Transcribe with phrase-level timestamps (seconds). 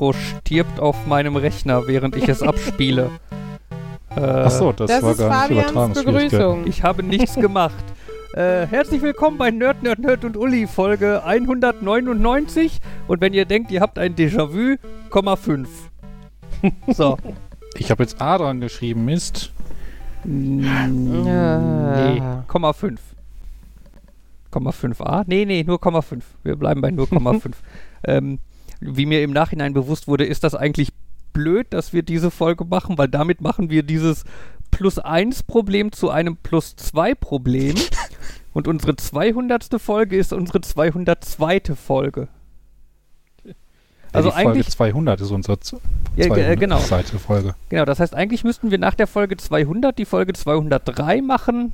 [0.00, 3.10] Intro stirbt auf meinem Rechner, während ich es abspiele.
[4.16, 6.02] Äh, Achso, das, Das war ist gar nicht Fabians.
[6.02, 6.66] Begrüßung.
[6.66, 7.84] Ich habe nichts gemacht.
[8.32, 12.80] Äh, herzlich willkommen bei Nerd, Nerd, Nerd und Uli, Folge 199.
[13.08, 14.76] Und wenn ihr denkt, ihr habt ein Déjà-vu,
[15.10, 15.68] Komma 5.
[16.88, 17.18] So.
[17.76, 19.52] Ich habe jetzt A dran geschrieben, Mist.
[20.24, 23.00] Nee, Komma 5.
[24.50, 25.22] Komma 5a?
[25.26, 26.24] Nee, nee, nur Komma 5.
[26.42, 27.56] Wir bleiben bei nur Komma 5.
[28.04, 28.38] ähm,
[28.80, 30.92] wie mir im Nachhinein bewusst wurde, ist das eigentlich
[31.32, 34.24] blöd, dass wir diese Folge machen, weil damit machen wir dieses
[34.70, 37.74] Plus 1 Problem zu einem Plus 2 Problem.
[38.52, 39.80] Und unsere 200.
[39.80, 41.74] Folge ist unsere 202.
[41.76, 42.28] Folge.
[44.12, 45.80] Also die Folge eigentlich, 200 ist unsere Z-
[46.16, 46.58] Ja, ge- 200.
[46.58, 46.78] genau.
[46.80, 47.54] Seite Folge.
[47.68, 51.72] genau, das heißt, eigentlich müssten wir nach der Folge 200 die Folge 203 machen.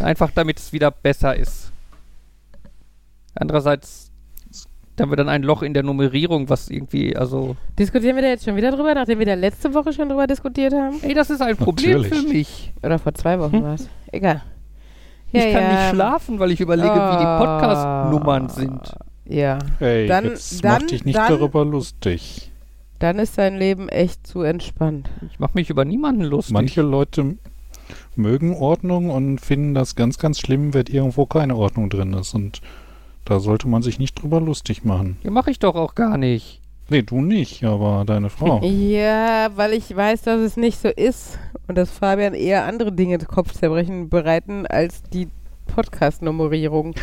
[0.00, 1.70] Einfach damit es wieder besser ist.
[3.34, 4.07] Andererseits
[5.00, 7.56] haben wir dann ein Loch in der Nummerierung, was irgendwie, also.
[7.78, 10.72] Diskutieren wir da jetzt schon wieder drüber, nachdem wir da letzte Woche schon drüber diskutiert
[10.74, 10.96] haben?
[11.02, 12.22] Ey, das ist ein Problem Natürlich.
[12.22, 12.72] für mich.
[12.82, 13.88] Oder vor zwei Wochen war es.
[14.12, 14.42] Egal.
[15.30, 17.38] Ich kann nicht schlafen, weil ich überlege, wie die Ah.
[17.38, 18.94] Podcast-Nummern sind.
[19.26, 22.50] Ja, Hey, Dann- jetzt dann- mach dich nicht dann- darüber lustig.
[22.98, 25.10] dann ist dein Leben echt zu entspannt.
[25.30, 26.54] Ich mache mich über niemanden lustig.
[26.54, 27.36] Manche Leute
[28.16, 32.34] mögen Ordnung und finden das ganz, ganz schlimm, wenn irgendwo keine Ordnung drin ist.
[32.34, 32.60] Und
[33.28, 35.18] da sollte man sich nicht drüber lustig machen.
[35.22, 36.60] Ja, mache ich doch auch gar nicht.
[36.88, 38.60] Nee, du nicht, aber deine Frau.
[38.64, 43.18] Ja, weil ich weiß, dass es nicht so ist und dass Fabian eher andere Dinge
[43.18, 45.28] Kopfzerbrechen bereiten als die
[45.66, 46.94] Podcast-Nummerierung.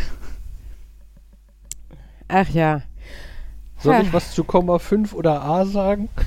[2.27, 2.81] Ach ja.
[3.77, 6.09] Soll ich was zu Komma 5 oder A sagen?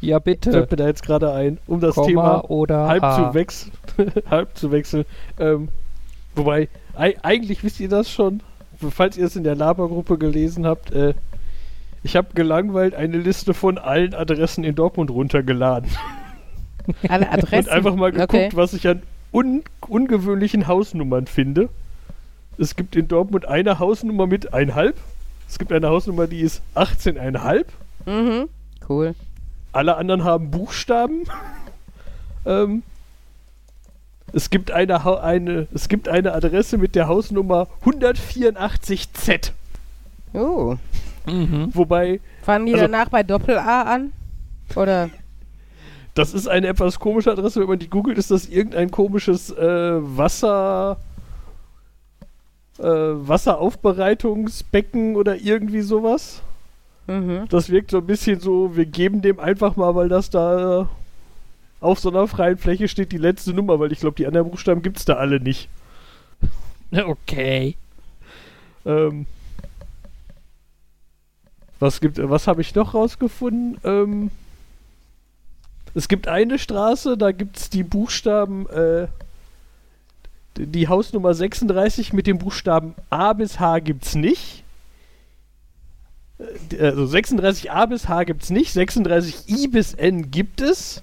[0.00, 0.66] Ja, Fällt bitte.
[0.70, 3.16] mir da jetzt gerade ein, um das Komma Thema oder halb A.
[3.30, 3.72] zu wechseln.
[4.30, 5.06] halb zu wechseln.
[5.40, 5.68] Ähm,
[6.34, 8.42] wobei, ei- eigentlich wisst ihr das schon,
[8.90, 11.14] falls ihr es in der Labergruppe gelesen habt, äh,
[12.02, 15.90] ich habe gelangweilt eine Liste von allen Adressen in Dortmund runtergeladen
[17.08, 17.68] Alle Adressen.
[17.68, 18.50] und einfach mal geguckt, Okay.
[18.54, 21.68] was ich an un ungewöhnlichen Hausnummern finde.
[22.58, 24.94] Es gibt in Dortmund eine Hausnummer mit 1,5.
[25.48, 27.64] Es gibt eine Hausnummer, die ist 18,5.
[28.06, 28.48] Mhm.
[28.88, 29.14] Cool.
[29.72, 31.24] Alle anderen haben Buchstaben.
[32.46, 32.82] ähm,
[34.36, 39.52] es, gibt eine, eine, es gibt eine Adresse mit der Hausnummer 184Z.
[40.34, 40.76] Oh.
[41.26, 41.70] Mhm.
[41.74, 44.12] Wobei, Fangen die Also- danach bei Doppel-A an?
[44.76, 45.08] Oder?
[46.14, 47.60] das ist eine etwas komische Adresse.
[47.60, 50.96] Wenn man die googelt, ist das irgendein komisches äh, Wasser.
[52.78, 56.42] Äh, Wasseraufbereitungsbecken oder irgendwie sowas.
[57.06, 57.46] Mhm.
[57.48, 60.88] Das wirkt so ein bisschen so, wir geben dem einfach mal, weil das da
[61.86, 64.82] auf so einer freien Fläche steht, die letzte Nummer, weil ich glaube, die anderen Buchstaben
[64.82, 65.68] gibt es da alle nicht.
[66.92, 67.76] Okay.
[68.84, 69.26] Ähm,
[71.80, 73.78] was gibt, was habe ich noch rausgefunden?
[73.84, 74.30] Ähm,
[75.94, 79.08] es gibt eine Straße, da gibt es die Buchstaben, äh,
[80.56, 84.62] die Hausnummer 36 mit den Buchstaben A bis H gibt's nicht.
[86.38, 91.02] Äh, Also 36a bis H gibt's nicht, 36i bis N gibt es,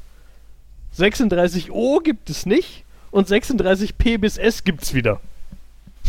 [0.97, 5.19] 36o gibt es nicht und 36p bis S gibt's wieder.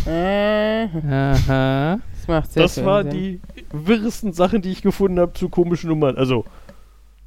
[0.06, 1.98] Äh, Aha.
[2.12, 3.12] das macht sehr Das war Sinn.
[3.12, 3.40] die
[3.72, 6.16] wirresten Sachen, die ich gefunden habe zu komischen Nummern.
[6.16, 6.44] Also,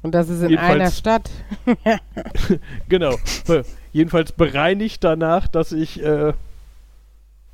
[0.02, 1.30] Und das ist in einer Stadt.
[2.88, 3.16] genau.
[3.92, 6.32] Jedenfalls bereinigt danach, dass ich äh,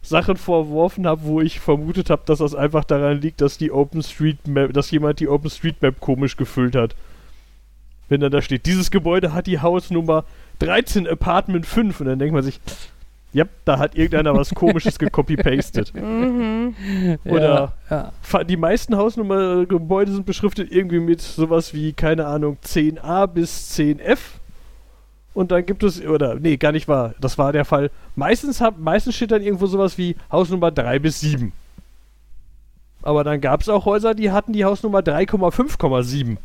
[0.02, 4.74] Sachen vorworfen habe, wo ich vermutet habe, dass das einfach daran liegt, dass die OpenStreetMap,
[4.74, 6.94] dass jemand die OpenStreetMap komisch gefüllt hat.
[8.08, 10.24] Wenn dann da steht, dieses Gebäude hat die Hausnummer
[10.58, 12.60] 13 Apartment 5 und dann denkt man sich,
[13.32, 15.92] ja, da hat irgendeiner was komisches gecopy-pastet.
[15.94, 16.74] Mhm.
[17.24, 23.26] Oder Ja, Fa- die meisten Hausnummer-Gebäude sind beschriftet irgendwie mit sowas wie, keine Ahnung, 10a
[23.26, 24.18] bis 10f.
[25.32, 27.90] Und dann gibt es, oder, nee, gar nicht wahr, das war der Fall.
[28.14, 31.52] Meistens, hab, meistens steht dann irgendwo sowas wie Hausnummer 3 bis 7.
[33.02, 36.36] Aber dann gab es auch Häuser, die hatten die Hausnummer 3,5,7.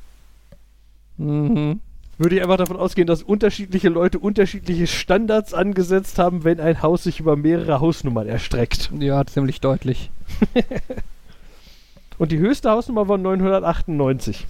[1.20, 1.26] Ja.
[1.26, 1.80] Mhm.
[2.18, 7.04] Würde ich einfach davon ausgehen, dass unterschiedliche Leute unterschiedliche Standards angesetzt haben, wenn ein Haus
[7.06, 8.92] sich über mehrere Hausnummern erstreckt.
[9.00, 10.12] ja, ziemlich deutlich.
[12.18, 14.46] Und die höchste Hausnummer war 998.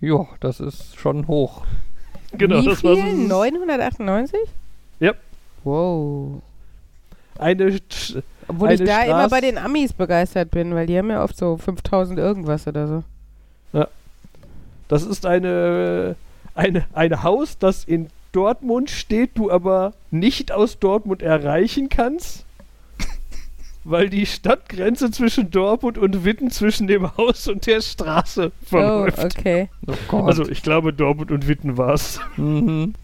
[0.00, 1.62] Ja, das ist schon hoch.
[2.32, 2.90] Genau, Wie das viel?
[2.90, 4.38] war so 998?
[5.00, 5.14] Ja.
[5.64, 6.40] Wow.
[7.40, 10.96] eine Sch- Obwohl ich Eine da immer Straße- bei den Amis begeistert bin, weil die
[10.96, 13.02] haben ja oft so 5000 irgendwas oder so.
[14.90, 16.16] Das ist eine,
[16.56, 22.44] eine, ein Haus, das in Dortmund steht, du aber nicht aus Dortmund erreichen kannst.
[23.84, 29.24] weil die Stadtgrenze zwischen Dortmund und Witten zwischen dem Haus und der Straße Oh, verläuft.
[29.24, 29.68] okay.
[30.10, 30.16] Oh.
[30.24, 32.18] Also ich glaube, Dortmund und Witten war's.
[32.36, 32.94] mhm.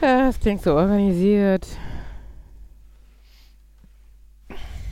[0.00, 1.66] Ja, das klingt so organisiert.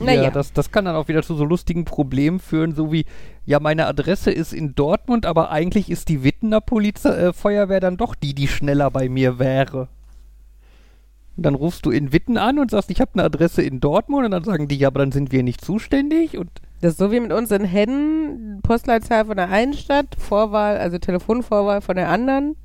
[0.05, 3.05] Naja, Ja, das, das kann dann auch wieder zu so lustigen Problemen führen, so wie,
[3.45, 7.97] ja, meine Adresse ist in Dortmund, aber eigentlich ist die Wittener Polizei, äh, Feuerwehr dann
[7.97, 9.87] doch die, die schneller bei mir wäre.
[11.37, 14.25] Und dann rufst du in Witten an und sagst, ich habe eine Adresse in Dortmund
[14.25, 16.49] und dann sagen die, ja, aber dann sind wir nicht zuständig und
[16.81, 20.97] das ist so wie mit uns in Hennen, Postleitzahl von der einen Stadt, Vorwahl, also
[20.97, 22.55] Telefonvorwahl von der anderen.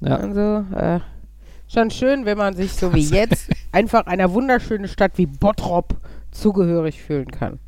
[0.00, 0.16] ja.
[0.16, 0.64] Und so.
[0.76, 1.00] Äh,
[1.66, 5.96] schon schön, wenn man sich so wie jetzt einfach einer wunderschönen Stadt wie Bottrop
[6.40, 7.58] zugehörig fühlen kann.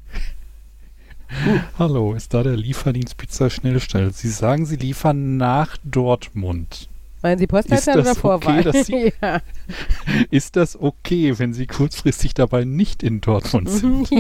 [1.79, 4.11] Hallo, ist da der Lieferdienst Pizza Schnellstelle?
[4.11, 6.89] Sie sagen, Sie liefern nach Dortmund.
[7.23, 8.63] Meinen Sie Postleitzahl Ist das oder okay, Vorwahl?
[8.65, 9.41] dass Sie- ja.
[10.31, 14.11] Ist das okay, wenn Sie kurzfristig dabei nicht in Dortmund sind?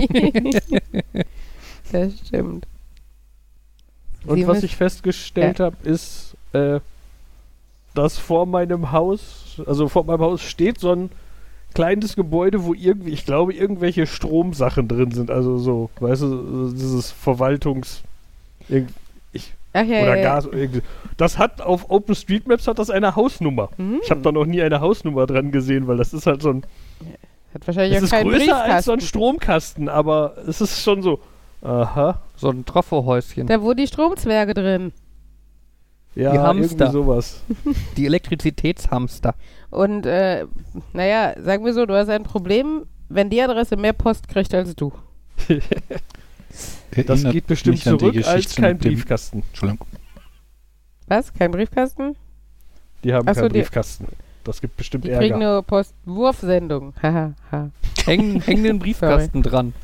[1.91, 2.67] das stimmt.
[4.27, 6.81] Und Sie was müssen- ich festgestellt habe, ist, äh,
[7.95, 11.11] dass vor meinem Haus, also vor meinem Haus steht so ein
[11.75, 15.31] kleines Gebäude, wo irgendwie, ich glaube, irgendwelche Stromsachen drin sind.
[15.31, 18.03] Also so, weißt du, dieses Verwaltungs...
[18.69, 18.93] irgend-
[19.33, 20.47] Ich, Ach ja, oder ja, Gas.
[20.51, 20.83] irgendwie.
[21.17, 23.69] Das hat auf OpenStreetMaps hat das eine Hausnummer.
[23.79, 23.85] ja.
[23.85, 24.01] Mhm.
[24.03, 26.63] Ich habe da noch nie eine Hausnummer dran gesehen, weil das ist halt so ein.
[27.55, 29.01] Hat wahrscheinlich Es auch ist größer als so ein Briefkasten.
[29.09, 31.21] Stromkasten, aber es ist schon so.
[31.63, 32.21] Aha.
[32.37, 33.47] so ein Trafohäuschen.
[33.47, 34.93] Da wo die Stromzwerge drin.
[36.15, 36.87] Ja, Die Hamster.
[36.87, 37.43] irgendwie sowas.
[37.97, 39.35] Die Elektrizitätshamster.
[39.71, 40.47] Und äh,
[40.93, 44.75] naja, sagen wir so, du hast ein Problem, wenn die Adresse mehr Post kriegt als
[44.77, 44.93] du.
[47.07, 49.45] Das geht bestimmt die zurück als kein Briefkasten.
[49.49, 49.87] Entschuldigung.
[51.07, 51.33] Was?
[51.33, 52.17] Kein Briefkasten?
[53.05, 54.07] Die haben Ach so, keinen die- Briefkasten.
[54.43, 55.53] Das gibt bestimmt Die kriegen Ärger.
[55.55, 56.95] nur Postwurfsendung.
[57.03, 57.35] Haha.
[57.53, 57.71] ha.
[58.07, 59.75] Hängen, hängen den Briefkasten dran.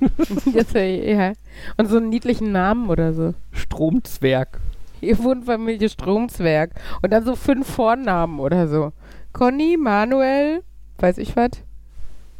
[0.52, 1.32] Jetzt, äh, ja.
[1.76, 3.34] Und so einen niedlichen Namen oder so.
[3.52, 4.60] Stromzwerg.
[5.00, 6.72] Ihr Wohnfamilie Stromzwerg.
[7.02, 8.92] Und dann so fünf Vornamen oder so.
[9.32, 10.62] Conny, Manuel,
[10.98, 11.50] weiß ich was,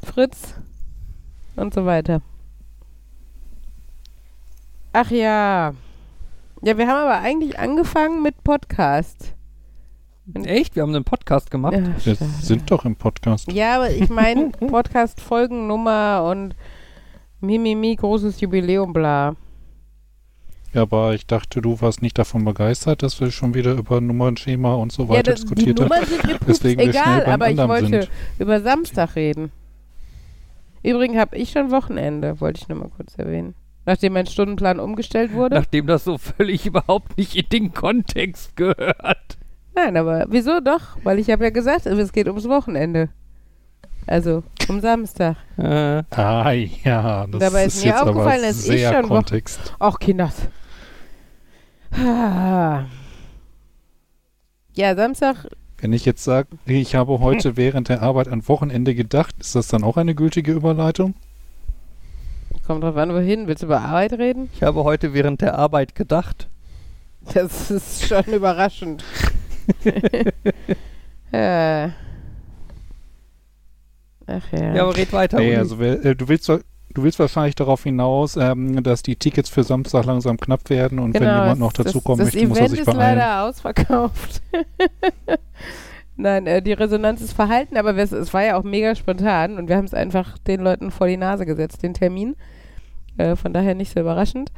[0.04, 0.54] Fritz
[1.56, 2.22] und so weiter.
[4.92, 5.74] Ach ja.
[6.62, 9.34] Ja, wir haben aber eigentlich angefangen mit Podcast.
[10.44, 10.76] Echt?
[10.76, 11.74] Wir haben einen Podcast gemacht.
[11.74, 13.50] Ja, Wir sind doch im Podcast.
[13.52, 16.54] Ja, aber ich meine Podcast-Folgennummer und
[17.40, 19.36] Mimimi, großes Jubiläum, bla.
[20.74, 24.74] Ja, aber ich dachte, du warst nicht davon begeistert, dass wir schon wieder über Nummernschema
[24.74, 26.38] und so ja, weiter das, die diskutiert haben.
[26.46, 28.10] Deswegen egal, beim aber ich wollte sind.
[28.38, 29.50] über Samstag reden.
[30.82, 33.54] Übrigens habe ich schon Wochenende, wollte ich nur mal kurz erwähnen.
[33.86, 35.56] Nachdem mein Stundenplan umgestellt wurde.
[35.56, 39.38] Nachdem das so völlig überhaupt nicht in den Kontext gehört.
[39.74, 40.98] Nein, aber wieso doch?
[41.04, 43.08] Weil ich habe ja gesagt, es geht ums Wochenende.
[44.06, 45.36] Also um Samstag.
[45.56, 49.04] Äh, Ah ja, das Dabei ist ist, mir jetzt aber aufgefallen, dass ich sehr schon
[49.04, 49.74] Wochen- Kontext.
[49.78, 50.34] Ach, Kinders.
[51.96, 52.86] Ja,
[54.94, 55.46] Samstag,
[55.78, 59.68] Wenn ich jetzt sage, ich habe heute während der Arbeit an Wochenende gedacht, ist das
[59.68, 61.14] dann auch eine gültige Überleitung?
[62.66, 63.46] kommt drauf an, wohin.
[63.46, 64.50] Willst du über Arbeit reden?
[64.52, 66.48] ich habe heute während der Arbeit gedacht.
[67.32, 69.02] Das ist schon überraschend.
[71.32, 71.92] ja.
[74.30, 74.74] Ach ja.
[74.74, 75.38] Ja, aber red weiter.
[75.38, 75.56] Nee, Uli.
[75.56, 76.60] also wer- äh, du willst wa-
[76.98, 81.14] du willst wahrscheinlich darauf hinaus, ähm, dass die Tickets für Samstag langsam knapp werden und
[81.14, 83.18] wenn jemand noch das- dazukommen das möchte, muss er Event sich ist beeilen.
[83.18, 84.42] leider ausverkauft.
[86.16, 89.68] Nein, äh, die Resonanz ist verhalten, aber es, es war ja auch mega spontan und
[89.68, 92.34] wir haben es einfach den Leuten vor die Nase gesetzt, den Termin.
[93.18, 94.50] Äh, von daher nicht so überraschend.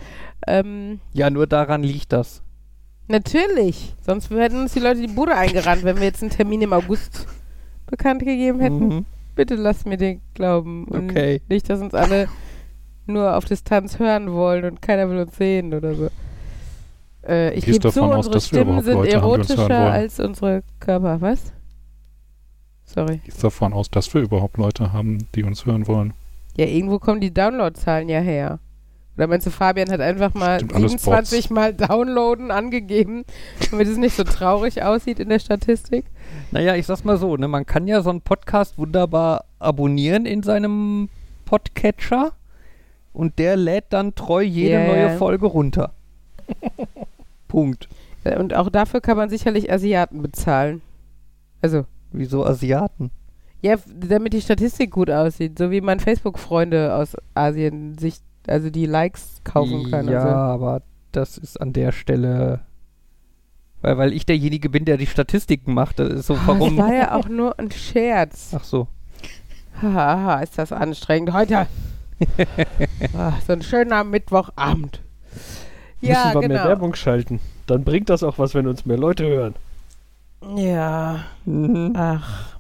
[0.47, 2.42] Ähm, ja, nur daran liegt das.
[3.09, 6.73] natürlich, sonst hätten uns die Leute die Bude eingerannt, wenn wir jetzt einen Termin im
[6.73, 7.26] August
[7.87, 8.88] bekannt gegeben hätten.
[8.88, 9.04] Mhm.
[9.40, 10.85] Bitte lasst mir den glauben.
[10.85, 11.40] Und Okay.
[11.49, 12.28] Nicht, dass uns alle
[13.06, 16.11] nur auf Distanz hören wollen und keiner will uns sehen oder so.
[17.26, 19.68] Äh, ich gebe zu, davon aus, unsere dass wir Stimmen überhaupt sind Leute haben, erotischer
[19.68, 19.92] wollen?
[19.92, 21.23] als unsere Körper.
[21.23, 21.54] Was?
[22.85, 23.23] Sorry.
[23.25, 26.12] Gehst davon aus, dass wir überhaupt Leute haben, die uns hören wollen.
[26.59, 28.59] Ja, irgendwo kommen die Downloadzahlen ja her.
[29.20, 33.26] Oder meinst du, Fabian hat einfach mal Stimmt, alles 27 Mal Downloaden angegeben,
[33.70, 36.06] damit es nicht so traurig aussieht in der Statistik?
[36.52, 40.42] Naja, ich sag's mal so, ne, man kann ja so einen Podcast wunderbar abonnieren in
[40.42, 41.10] seinem
[41.44, 42.32] Podcatcher
[43.12, 45.18] und der lädt dann treu jede Ja, neue.
[45.18, 45.92] Folge runter.
[47.46, 47.90] Punkt.
[48.24, 50.80] Äh, Und auch dafür kann man sicherlich Asiaten bezahlen.
[51.60, 53.10] Also, Wieso Asiaten?
[53.60, 58.87] Ja, damit die Statistik gut aussieht, so wie man Facebook-Freunde aus Asien sich, also die
[58.87, 60.09] Likes kaufen kann.
[60.09, 60.28] Ja, so.
[60.28, 60.82] aber
[61.12, 62.61] das ist an der Stelle,
[63.82, 65.99] weil, weil ich derjenige bin, der die Statistiken macht.
[65.99, 66.76] Das ist so, Ah, Das warum?
[66.76, 68.52] war ja auch nur ein Scherz.
[68.56, 68.87] Ach so.
[69.82, 71.32] Haha, ist das anstrengend.
[71.32, 71.66] Heute
[73.16, 75.00] Ah, so ein schöner Mittwochabend.
[76.02, 76.54] Ja, Müssen wir genau.
[76.54, 77.40] mehr Werbung schalten.
[77.66, 79.54] Dann bringt das auch was, wenn uns mehr Leute hören.
[80.56, 81.92] Ja, Mhm.
[81.97, 82.56] ach.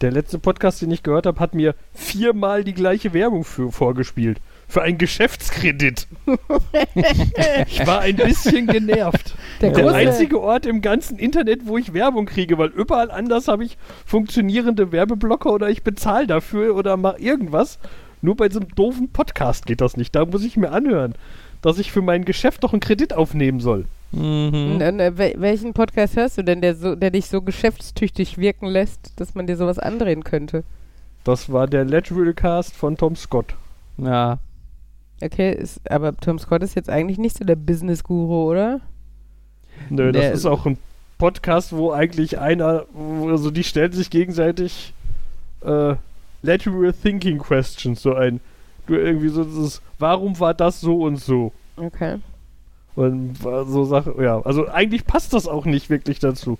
[0.00, 4.40] Der letzte Podcast, den ich gehört habe, hat mir viermal die gleiche Werbung für, vorgespielt.
[4.68, 6.06] Für einen Geschäftskredit.
[7.66, 9.34] ich war ein bisschen genervt.
[9.60, 13.64] Der Der einzige Ort im ganzen Internet, wo ich Werbung kriege, weil überall anders habe
[13.64, 17.78] ich funktionierende Werbeblocker oder ich bezahle dafür oder mache irgendwas.
[18.20, 20.14] Nur bei diesem doofen Podcast geht das nicht.
[20.14, 21.14] Da muss ich mir anhören,
[21.62, 23.86] dass ich für mein Geschäft doch einen Kredit aufnehmen soll.
[24.12, 24.80] Mhm.
[24.80, 29.12] N- wel- welchen Podcast hörst du denn, der, so, der dich so geschäftstüchtig wirken lässt,
[29.20, 30.64] dass man dir sowas andrehen könnte?
[31.24, 33.54] Das war der Lateral Cast von Tom Scott.
[33.98, 34.38] Ja.
[35.20, 38.80] Okay, ist, aber Tom Scott ist jetzt eigentlich nicht so der Business-Guru, oder?
[39.90, 40.78] Nö, Der- das ist auch ein
[41.18, 42.84] Podcast, wo eigentlich einer,
[43.26, 44.94] also die stellen sich gegenseitig
[45.64, 45.94] äh,
[46.42, 48.38] lateral thinking questions, so ein,
[48.86, 51.52] du irgendwie so dieses, warum war das so und so?
[51.76, 52.18] Okay.
[52.94, 56.58] Und so Sachen, ja, also eigentlich passt das auch nicht wirklich dazu.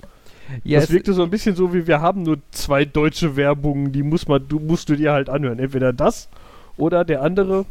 [0.64, 4.02] ja das wirkte so ein bisschen so, wie wir haben nur zwei deutsche Werbungen, die
[4.02, 5.58] muss man, du musst du dir halt anhören.
[5.60, 6.28] Entweder das
[6.76, 7.64] oder der andere,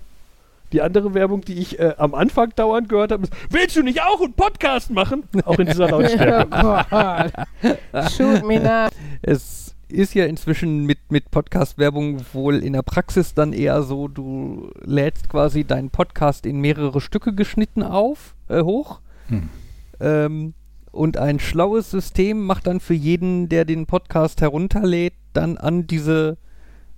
[0.74, 4.02] die andere Werbung, die ich äh, am Anfang dauernd gehört habe, ist, willst du nicht
[4.02, 5.24] auch einen Podcast machen?
[5.46, 6.48] Auch in dieser Lautstärke.
[8.12, 8.90] Shoot me now.
[9.22, 14.70] es ist ja inzwischen mit, mit Podcast-Werbung wohl in der Praxis dann eher so, du
[14.84, 19.00] lädst quasi deinen Podcast in mehrere Stücke geschnitten auf, äh, hoch.
[19.28, 19.50] Hm.
[20.00, 20.54] Ähm,
[20.92, 26.38] und ein schlaues System macht dann für jeden, der den Podcast herunterlädt, dann an diese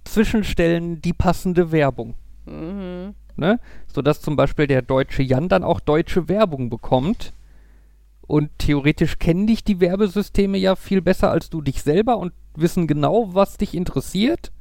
[0.06, 2.16] Zwischenstellen die passende Werbung.
[2.46, 3.14] Mhm.
[3.40, 3.60] Ne?
[3.88, 7.34] Sodass zum Beispiel der deutsche Jan dann auch deutsche Werbung bekommt.
[8.22, 12.86] Und theoretisch kennen dich die Werbesysteme ja viel besser als du dich selber und wissen
[12.86, 14.52] genau, was dich interessiert.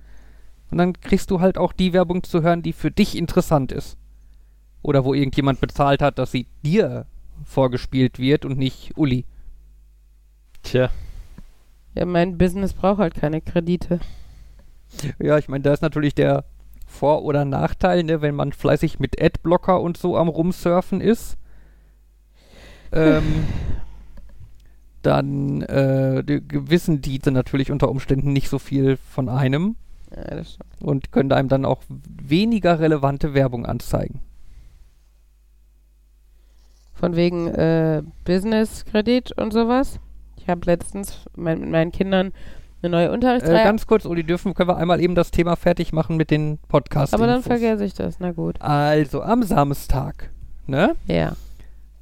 [0.71, 3.99] Und dann kriegst du halt auch die Werbung zu hören, die für dich interessant ist.
[4.81, 7.07] Oder wo irgendjemand bezahlt hat, dass sie dir
[7.45, 9.25] vorgespielt wird und nicht Uli.
[10.63, 10.91] Tja,
[11.95, 14.01] Ja, mein Business braucht halt keine Kredite.
[15.19, 16.45] Ja, ich meine, da ist natürlich der
[16.89, 21.37] Vor- oder Nachteil, ne, wenn man fleißig mit Adblocker und so am Rumsurfen ist.
[22.91, 23.23] Ähm,
[25.03, 29.77] dann äh, die, wissen die natürlich unter Umständen nicht so viel von einem
[30.11, 30.43] Ja,
[30.81, 34.21] und können einem dann auch weniger relevante Werbung anzeigen.
[36.95, 40.01] Von wegen äh, Business-Kredit und sowas.
[40.37, 42.33] Ich habe letztens mein, mit meinen Kindern
[42.83, 43.65] eine neue Äh, Unterrichtsreihe.
[43.65, 47.15] ganz kurz, Uli, dürfen können wir einmal eben das Thema fertig machen mit den Podcasts.
[47.15, 48.21] aber dann vergesse ich das.
[48.21, 48.61] Na gut.
[48.61, 50.31] Also am Samstag,
[50.67, 50.95] ne?
[51.07, 51.33] Ja.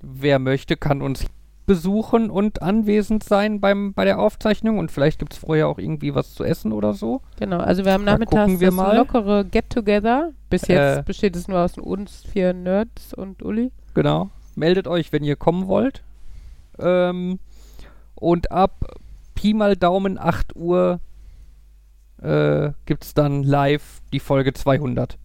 [0.02, 1.24] Wer möchte, kann uns
[1.66, 6.14] besuchen und anwesend sein beim, bei der Aufzeichnung und vielleicht gibt es vorher auch irgendwie
[6.14, 7.22] was zu essen oder so.
[7.40, 8.96] Genau, also wir haben Da nachmittags wir das mal.
[8.96, 10.30] lockere Get-Together.
[10.48, 11.02] Bis jetzt Äh.
[11.04, 13.72] besteht es nur aus uns vier Nerds und Uli.
[13.94, 14.30] Genau.
[14.54, 16.02] Meldet euch, wenn ihr kommen wollt.
[16.78, 17.40] Ähm,
[18.14, 18.72] und ab
[19.46, 20.98] Pi mal Daumen 8 Uhr
[22.20, 25.18] äh, gibt es dann live die Folge 200.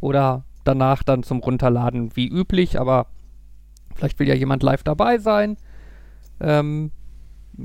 [0.00, 3.06] Oder danach dann zum Runterladen wie üblich, aber
[3.94, 5.56] vielleicht will ja jemand live dabei sein.
[6.40, 6.90] Ähm,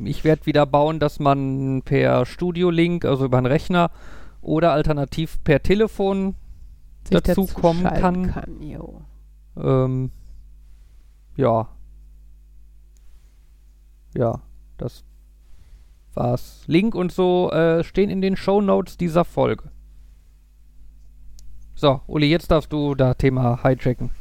[0.06, 3.92] ich werde wieder bauen, dass man per Studio-Link, also über einen Rechner
[4.40, 6.36] oder alternativ per Telefon
[7.04, 8.34] Sich dazu kommen kann.
[8.62, 9.02] jo.
[9.58, 10.12] Ähm,
[11.36, 11.68] ja.
[14.16, 14.40] Ja,
[14.78, 15.04] das
[16.16, 16.64] war's.
[16.68, 19.66] Link und so äh, stehen in den Show Notes dieser Folge.
[21.76, 24.12] So, Uli, jetzt darfst du da Thema hijacken.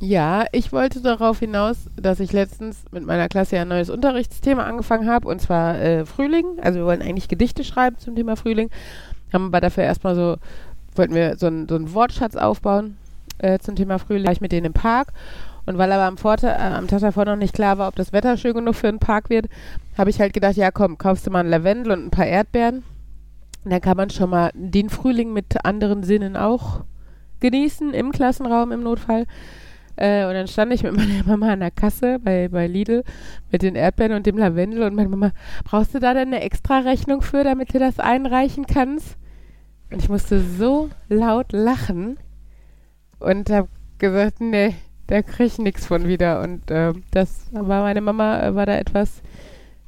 [0.00, 5.08] Ja, ich wollte darauf hinaus, dass ich letztens mit meiner Klasse ein neues Unterrichtsthema angefangen
[5.08, 6.58] habe, und zwar äh, Frühling.
[6.60, 8.70] Also wir wollen eigentlich Gedichte schreiben zum Thema Frühling.
[9.32, 10.38] Haben aber dafür erstmal so,
[10.96, 12.96] wollten wir so, ein, so einen Wortschatz aufbauen
[13.38, 14.24] äh, zum Thema Frühling.
[14.24, 15.12] War ich mit denen im Park.
[15.64, 18.12] Und weil aber am, Vorta äh, am Tag davor noch nicht klar war, ob das
[18.12, 19.46] Wetter schön genug für einen Park wird,
[19.96, 22.82] habe ich halt gedacht, ja komm, kaufst du mal einen Lavendel und ein paar Erdbeeren.
[23.64, 26.84] Und dann kann man schon mal den Frühling mit anderen Sinnen auch
[27.40, 29.26] genießen, im Klassenraum im Notfall.
[29.96, 33.04] Äh, und dann stand ich mit meiner Mama an der Kasse bei, bei Lidl
[33.50, 35.32] mit den Erdbeeren und dem Lavendel und meine Mama,
[35.64, 39.16] brauchst du da denn eine extra Rechnung für, damit du das einreichen kannst?
[39.90, 42.18] Und ich musste so laut lachen
[43.20, 44.74] und habe gesagt, nee,
[45.12, 46.40] da krieg ich nichts von wieder.
[46.40, 49.20] Und äh, das war meine Mama, äh, war da etwas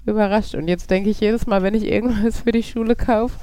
[0.04, 0.54] überrascht.
[0.54, 3.38] Und jetzt denke ich jedes Mal, wenn ich irgendwas für die Schule kaufe,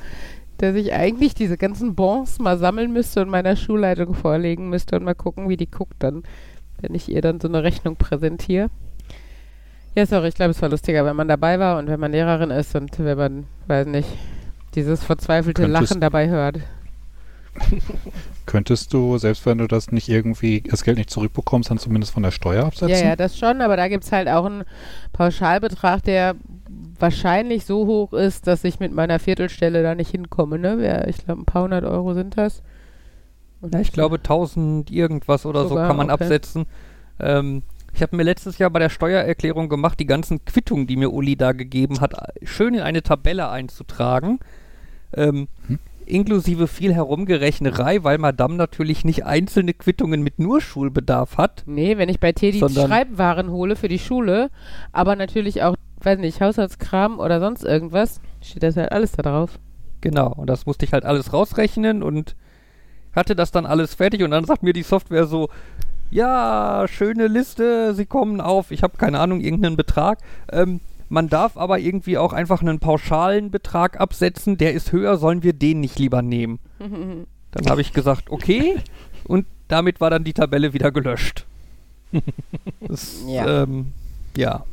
[0.59, 5.03] dass ich eigentlich diese ganzen Bons mal sammeln müsste und meiner Schulleitung vorlegen müsste und
[5.03, 6.21] mal gucken, wie die guckt dann,
[6.81, 8.69] wenn ich ihr dann so eine Rechnung präsentiere.
[9.95, 12.51] Ja, sorry, ich glaube, es war lustiger, wenn man dabei war und wenn man Lehrerin
[12.51, 14.07] ist und wenn man, weiß nicht,
[14.75, 16.59] dieses verzweifelte Lachen dabei hört.
[18.45, 22.23] Könntest du, selbst wenn du das nicht irgendwie, das Geld nicht zurückbekommst, dann zumindest von
[22.23, 22.89] der Steuer absetzen?
[22.89, 24.63] Ja, ja, das schon, aber da gibt es halt auch einen
[25.13, 26.35] Pauschalbetrag, der
[26.99, 30.59] wahrscheinlich so hoch ist, dass ich mit meiner Viertelstelle da nicht hinkomme.
[30.59, 31.05] Ne?
[31.07, 32.61] Ich glaube, ein paar hundert Euro sind das.
[33.61, 36.23] Und Ja, ich glaube 1000 irgendwas oder Sogar, so kann man okay.
[36.23, 36.65] absetzen.
[37.19, 41.11] Ähm, ich habe mir letztes Jahr bei der Steuererklärung gemacht, die ganzen Quittungen, die mir
[41.11, 44.39] Uli da gegeben hat, schön in eine Tabelle einzutragen.
[45.13, 45.79] Ähm, Hm.
[46.11, 51.63] Inklusive viel Herumgerechnerei, weil Madame natürlich nicht einzelne Quittungen mit nur Schulbedarf hat.
[51.65, 54.49] Nee, wenn ich bei Teddy Schreibwaren hole für die Schule,
[54.91, 59.59] aber natürlich auch, weiß nicht, Haushaltskram oder sonst irgendwas, steht das halt alles da drauf.
[60.01, 62.35] Genau, und das musste ich halt alles rausrechnen und
[63.13, 65.49] hatte das dann alles fertig und dann sagt mir die Software so,
[66.09, 70.19] ja, schöne Liste, Sie kommen auf, ich habe keine Ahnung, irgendeinen Betrag.
[70.51, 75.43] Ähm, man darf aber irgendwie auch einfach einen pauschalen Betrag absetzen, der ist höher, sollen
[75.43, 76.59] wir den nicht lieber nehmen?
[77.51, 78.77] Dann habe ich gesagt, okay,
[79.25, 81.45] und damit war dann die Tabelle wieder gelöscht.
[82.87, 83.63] Das, Ja.
[83.63, 83.91] Ähm,
[84.35, 84.65] ja.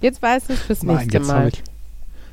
[0.00, 1.36] Jetzt weiß ich fürs Nein, nächste jetzt Mal.
[1.36, 1.62] habe ich,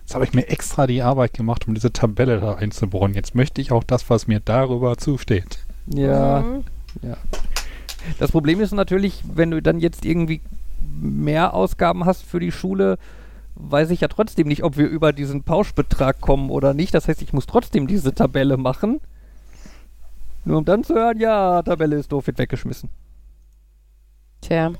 [0.02, 3.14] jetzt hab ich mir extra die Arbeit gemacht, um diese Tabelle da einzubauen.
[3.14, 5.60] Jetzt möchte ich auch das, was mir darüber zusteht.
[5.86, 6.42] Ja.
[6.42, 6.64] Mhm.
[8.20, 10.42] Das Problem ist natürlich, wenn du dann jetzt irgendwie
[11.00, 12.98] mehr Ausgaben hast für die Schule,
[13.56, 16.94] weiß ich ja trotzdem nicht, ob wir über diesen Pauschbetrag kommen oder nicht.
[16.94, 19.00] Das heißt, ich muss trotzdem diese Tabelle machen.
[20.46, 22.89] Nur um dann zu hören, ja, Tabelle ist doof, wird weggeschmissen.
[24.41, 24.72] Tja.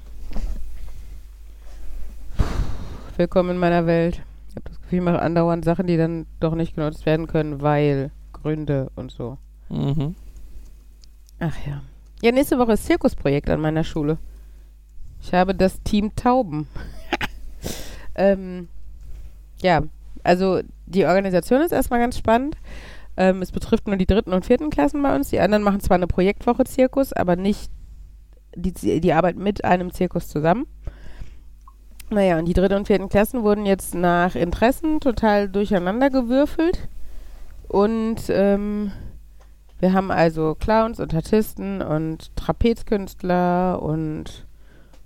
[3.18, 4.22] Willkommen in meiner Welt.
[4.50, 7.62] Ich habe das Gefühl, ich mache andauernd Sachen, die dann doch nicht genutzt werden können,
[7.62, 9.38] weil Gründe und so.
[9.70, 10.16] Mhm.
[11.40, 11.82] Ach ja.
[12.22, 14.18] Ja, nächste Woche ist Zirkusprojekt an meiner Schule.
[15.28, 16.70] Ich habe das Team Tauben.
[18.16, 18.70] ähm,
[19.62, 19.82] ja,
[20.24, 22.56] also die Organisation ist erstmal ganz spannend.
[23.18, 25.30] Ähm, es betrifft nur die dritten und vierten Klassen bei uns.
[25.30, 27.70] Die anderen machen zwar eine Projektwoche Zirkus, aber nicht,
[28.56, 30.66] die, die arbeiten mit einem Zirkus zusammen.
[32.10, 36.88] Naja, und die dritten und vierten Klassen wurden jetzt nach Interessen total durcheinander gewürfelt.
[37.68, 38.94] Und ähm,
[39.80, 44.47] wir haben also Clowns und Artisten und Trapezkünstler und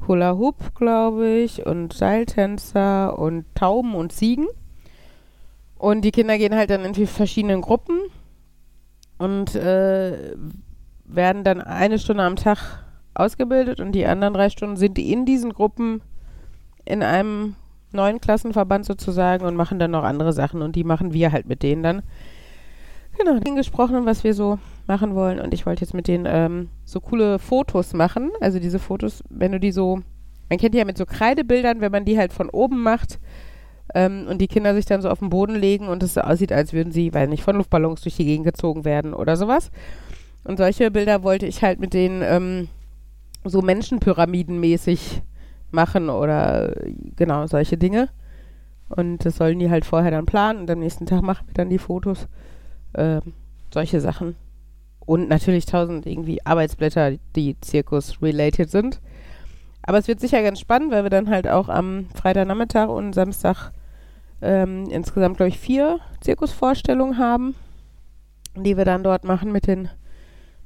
[0.07, 4.47] Hula Hoop, glaube ich, und Seiltänzer und Tauben und Ziegen.
[5.77, 7.99] Und die Kinder gehen halt dann in verschiedenen Gruppen
[9.17, 10.35] und äh,
[11.05, 12.83] werden dann eine Stunde am Tag
[13.13, 16.01] ausgebildet und die anderen drei Stunden sind die in diesen Gruppen
[16.85, 17.55] in einem
[17.91, 21.63] neuen Klassenverband sozusagen und machen dann noch andere Sachen und die machen wir halt mit
[21.63, 22.03] denen dann.
[23.17, 26.69] Genau, denen gesprochen, was wir so machen wollen und ich wollte jetzt mit denen ähm,
[26.85, 28.31] so coole Fotos machen.
[28.39, 30.01] Also diese Fotos, wenn du die so,
[30.49, 33.19] man kennt die ja mit so Kreidebildern, wenn man die halt von oben macht
[33.93, 36.51] ähm, und die Kinder sich dann so auf den Boden legen und es so aussieht,
[36.51, 39.71] als würden sie, weiß nicht, von Luftballons durch die Gegend gezogen werden oder sowas.
[40.43, 42.67] Und solche Bilder wollte ich halt mit denen ähm,
[43.43, 45.21] so Menschenpyramidenmäßig
[45.71, 46.73] machen oder
[47.15, 48.09] genau solche Dinge.
[48.89, 51.69] Und das sollen die halt vorher dann planen und am nächsten Tag machen wir dann
[51.69, 52.27] die Fotos.
[52.93, 53.33] Ähm,
[53.73, 54.35] solche Sachen.
[55.05, 59.01] Und natürlich tausend irgendwie Arbeitsblätter, die Zirkus-related sind.
[59.83, 63.71] Aber es wird sicher ganz spannend, weil wir dann halt auch am Freitagnachmittag und Samstag
[64.41, 67.55] ähm, insgesamt, glaube ich, vier Zirkusvorstellungen haben,
[68.55, 69.89] die wir dann dort machen mit, den,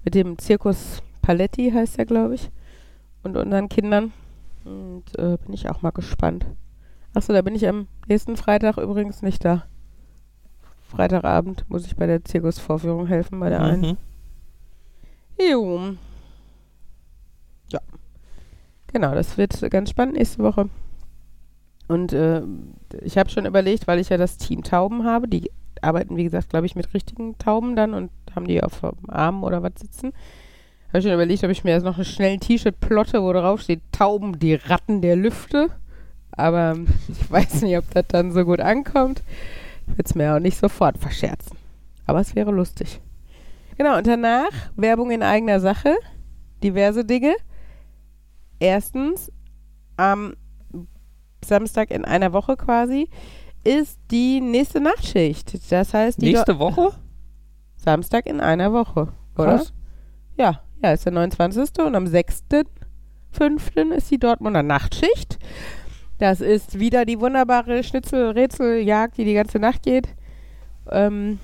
[0.04, 2.52] mit dem Zirkus Paletti, heißt der, glaube ich,
[3.24, 4.12] und unseren Kindern.
[4.63, 6.45] Und äh, bin ich auch mal gespannt.
[7.13, 9.63] Achso, da bin ich am nächsten Freitag übrigens nicht da.
[10.82, 13.82] Freitagabend muss ich bei der Zirkusvorführung helfen, bei der einen.
[13.82, 13.98] Mhm.
[15.39, 15.95] Jo.
[17.71, 17.80] Ja.
[18.88, 20.69] Genau, das wird ganz spannend nächste Woche.
[21.88, 22.41] Und äh,
[23.02, 26.50] ich habe schon überlegt, weil ich ja das Team Tauben habe, die arbeiten, wie gesagt,
[26.50, 30.13] glaube ich, mit richtigen Tauben dann und haben die auf dem Arm oder was sitzen.
[30.89, 33.62] Habe ich schon überlegt, ob ich mir jetzt noch einen schnellen T-Shirt plotte, wo drauf
[33.62, 35.69] steht Tauben, die Ratten der Lüfte.
[36.32, 36.76] Aber
[37.08, 39.21] ich weiß nicht, ob das dann so gut ankommt.
[39.88, 41.58] Ich würde es mir auch nicht sofort verscherzen.
[42.08, 43.02] Aber es wäre lustig.
[43.78, 45.96] Genau, und danach Werbung in eigener Sache.
[46.64, 47.36] Diverse Dinge.
[48.60, 49.32] Erstens,
[49.98, 50.36] am
[51.44, 53.10] Samstag in einer Woche quasi
[53.64, 55.72] ist die nächste Nachtschicht.
[55.72, 56.94] Das heißt, die Nächste Woche?
[57.76, 59.58] Samstag in einer Woche, oder?
[59.58, 59.74] Krass.
[60.38, 61.80] Ja, ja, ist der 29.
[61.86, 63.92] und am 6.5.
[63.92, 65.38] ist die Dortmunder Nachtschicht.
[66.18, 70.08] Das ist wieder die wunderbare Schnitzel-Rätseljagd, die die ganze Nacht geht,
[70.90, 71.40] ähm,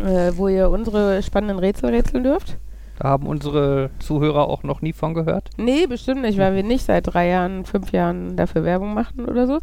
[0.00, 2.56] äh, wo ihr unsere spannenden Rätsel rätseln dürft.
[3.00, 5.48] Da haben unsere Zuhörer auch noch nie von gehört.
[5.56, 9.46] Nee, bestimmt nicht, weil wir nicht seit drei Jahren, fünf Jahren dafür Werbung machen oder
[9.46, 9.58] so.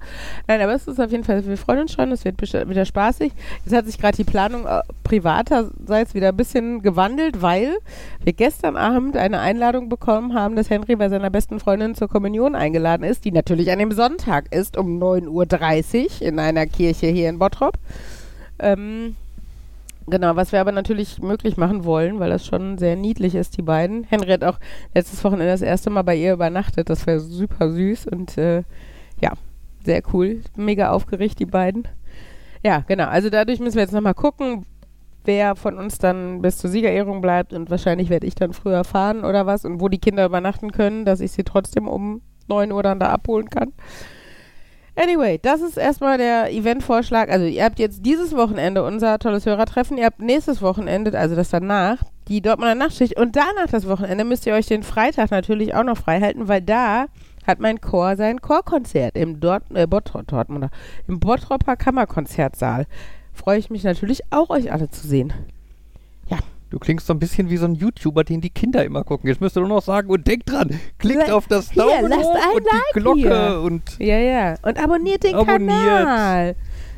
[0.48, 3.32] Nein, aber es ist auf jeden Fall, wir freuen uns schon, es wird wieder spaßig.
[3.64, 7.78] Jetzt hat sich gerade die Planung äh, privaterseits wieder ein bisschen gewandelt, weil
[8.24, 12.56] wir gestern Abend eine Einladung bekommen haben, dass Henry bei seiner besten Freundin zur Kommunion
[12.56, 17.30] eingeladen ist, die natürlich an dem Sonntag ist, um 9.30 Uhr in einer Kirche hier
[17.30, 17.78] in Bottrop.
[18.58, 19.16] Ähm,
[20.10, 23.62] Genau, was wir aber natürlich möglich machen wollen, weil das schon sehr niedlich ist, die
[23.62, 24.06] beiden.
[24.06, 24.58] Henry hat auch
[24.96, 26.90] letztes Wochenende das erste Mal bei ihr übernachtet.
[26.90, 28.64] Das war super süß und äh,
[29.20, 29.34] ja,
[29.84, 30.42] sehr cool.
[30.56, 31.90] Mega aufgeregt, die beiden.
[32.64, 33.08] Ja, genau.
[33.08, 34.66] Also dadurch müssen wir jetzt nochmal gucken,
[35.26, 39.26] wer von uns dann bis zur Siegerehrung bleibt und wahrscheinlich werde ich dann früher fahren
[39.26, 42.82] oder was und wo die Kinder übernachten können, dass ich sie trotzdem um 9 Uhr
[42.82, 43.74] dann da abholen kann.
[45.00, 47.30] Anyway, das ist erstmal der Eventvorschlag.
[47.30, 50.00] Also ihr habt jetzt dieses Wochenende unser tolles Hörertreffen.
[50.00, 53.16] Ihr habt nächstes Wochenende, also das danach, die Dortmunder Nachtschicht.
[53.16, 56.64] Und danach das Wochenende müsst ihr euch den Freitag natürlich auch noch frei halten, weil
[56.64, 57.06] da
[57.46, 60.72] hat mein Chor sein Chorkonzert im, Dort, äh, Bottrop, Dortmunder,
[61.08, 62.88] im Bottropper Kammerkonzertsaal.
[63.34, 65.32] Freue ich mich natürlich auch, euch alle zu sehen.
[66.70, 69.30] Du klingst so ein bisschen wie so ein YouTuber, den die Kinder immer gucken.
[69.30, 72.10] Jetzt müsst ihr nur noch sagen und denkt dran, klickt Le- auf das Hier, Daumen
[72.10, 73.62] lasst hoch ein und die Like Glocke hier.
[73.64, 74.56] und Ja, ja.
[74.64, 75.70] Und abonniert den Abonniert.
[75.72, 76.56] Kanal.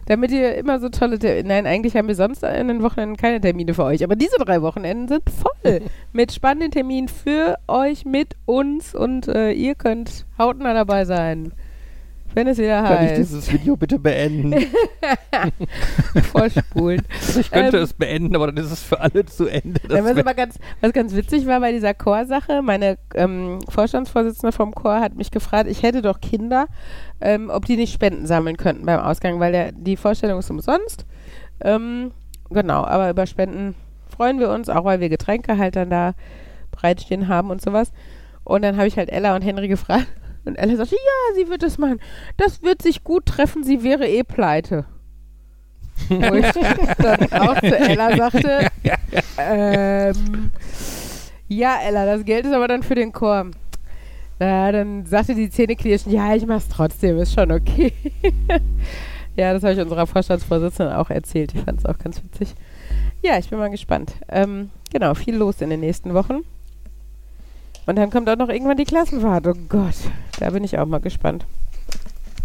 [0.08, 1.20] Damit ihr immer so tolle.
[1.20, 4.04] Ter Nein, eigentlich haben wir sonst in den Wochenenden keine Termine für euch.
[4.04, 5.82] Aber diese drei Wochenenden sind voll
[6.14, 8.96] mit spannenden Terminen für euch, mit uns.
[8.96, 11.54] Und äh, ihr könnt hautnah dabei sein.
[12.34, 13.18] Wenn es wieder kann ich heißt.
[13.18, 14.54] dieses Video bitte beenden?
[16.32, 17.02] Vorspulen.
[17.40, 19.82] Ich könnte Ähm, es beenden, aber dann ist es für alle zu Ende.
[19.90, 24.74] Ja, was aber ganz, was ganz witzig war bei dieser Chorsache, meine ähm, Vorstandsvorsitzende vom
[24.76, 26.68] Chor hat mich gefragt, ich hätte doch Kinder,
[27.20, 31.06] ähm, ob die nicht Spenden sammeln könnten beim Ausgang, weil der, die Vorstellung ist umsonst.
[31.62, 32.12] Ähm,
[32.50, 33.76] genau, aber über Spenden
[34.08, 36.14] freuen wir uns, auch weil wir Getränke halt dann da
[36.72, 37.92] bereitstehen haben und sowas.
[38.44, 40.08] Und dann habe ich halt Ella und Henry gefragt
[40.46, 42.00] und Ella sagte, ja, sie wird das machen.
[42.38, 44.86] Das wird sich gut treffen, sie wäre eh pleite.
[46.08, 46.46] Wo ich
[46.98, 48.68] dann auch zu Ella sagte,
[49.38, 50.52] ähm,
[51.48, 53.48] ja, Ella, das Geld ist aber dann für den Chor.
[54.40, 57.92] Na, dann sagte die Zähneknirschen, ja, ich mach's trotzdem, ist schon okay.
[59.36, 61.54] ja, das habe ich unserer Vorstandsvorsitzenden auch erzählt.
[61.54, 62.56] Ich fand es auch ganz witzig.
[63.22, 64.14] Ja, ich bin mal gespannt.
[64.30, 66.46] Ähm, genau, viel los in den nächsten Wochen.
[67.90, 69.48] Und dann kommt auch noch irgendwann die Klassenfahrt.
[69.48, 69.96] Oh Gott,
[70.40, 71.48] da bin ich auch mal gespannt.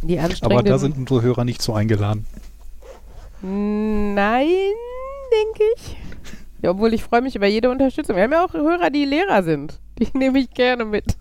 [0.00, 2.24] Die Aber da sind unsere Hörer nicht so eingeladen.
[3.42, 5.98] Nein, denke ich.
[6.62, 8.16] Ja, obwohl ich freue mich über jede Unterstützung.
[8.16, 9.78] Wir haben ja auch Hörer, die Lehrer sind.
[9.98, 11.14] Die nehme ich gerne mit.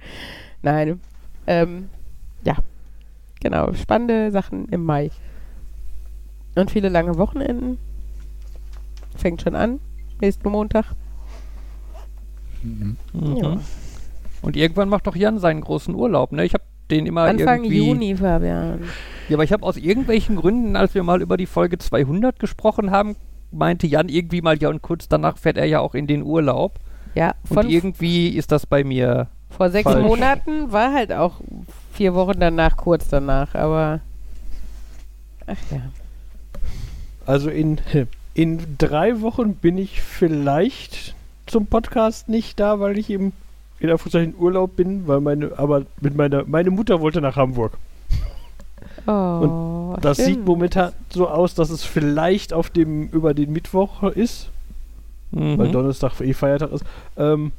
[0.62, 1.00] Nein.
[1.46, 1.88] Ähm,
[2.42, 2.56] ja.
[3.40, 3.74] Genau.
[3.74, 5.12] Spannende Sachen im Mai.
[6.56, 7.78] Und viele lange Wochenenden.
[9.14, 9.78] Fängt schon an.
[10.20, 10.96] Nächsten Montag.
[12.62, 12.96] Mhm.
[13.12, 13.36] Mhm.
[13.36, 13.56] Ja.
[14.42, 16.44] Und irgendwann macht doch Jan seinen großen Urlaub, ne?
[16.44, 17.86] Ich habe den immer Anfang irgendwie...
[17.88, 18.80] Juni, Fabian.
[19.28, 22.90] Ja, aber ich habe aus irgendwelchen Gründen, als wir mal über die Folge 200 gesprochen
[22.90, 23.16] haben,
[23.50, 26.78] meinte Jan irgendwie mal, ja und kurz danach fährt er ja auch in den Urlaub.
[27.14, 29.26] Ja, Und von irgendwie ist das bei mir...
[29.50, 30.06] vor sechs falsch.
[30.06, 31.40] Monaten war halt auch
[31.92, 33.54] vier Wochen danach, kurz danach.
[33.54, 34.00] Aber.
[35.46, 35.82] Ach ja.
[37.26, 37.80] Also in,
[38.34, 41.14] in drei Wochen bin ich vielleicht
[41.48, 43.32] zum Podcast nicht da, weil ich eben
[43.80, 47.76] in Anführungszeichen Urlaub bin, weil meine, aber mit meiner, meine Mutter wollte nach Hamburg.
[49.06, 50.46] Oh, Das sieht stimmt.
[50.46, 54.50] momentan so aus, dass es vielleicht auf dem, über den Mittwoch ist,
[55.30, 55.72] weil Mhm.
[55.72, 56.84] Donnerstag eh Feiertag ist.
[57.16, 57.52] Ähm,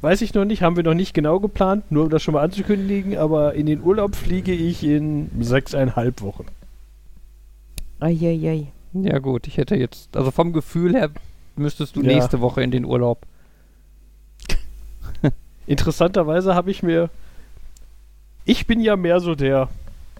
[0.00, 2.42] weiß ich noch nicht, haben wir noch nicht genau geplant, nur um das schon mal
[2.42, 6.46] anzukündigen, aber in den Urlaub fliege ich in sechseinhalb Wochen.
[8.00, 8.66] Eieiei.
[8.92, 10.16] Ja gut, ich hätte jetzt...
[10.16, 11.10] Also vom Gefühl her
[11.56, 12.08] müsstest du Ja.
[12.14, 13.26] nächste Woche in den Urlaub.
[15.66, 17.10] Interessanterweise habe ich mir.
[18.44, 19.68] Ich bin ja mehr so der.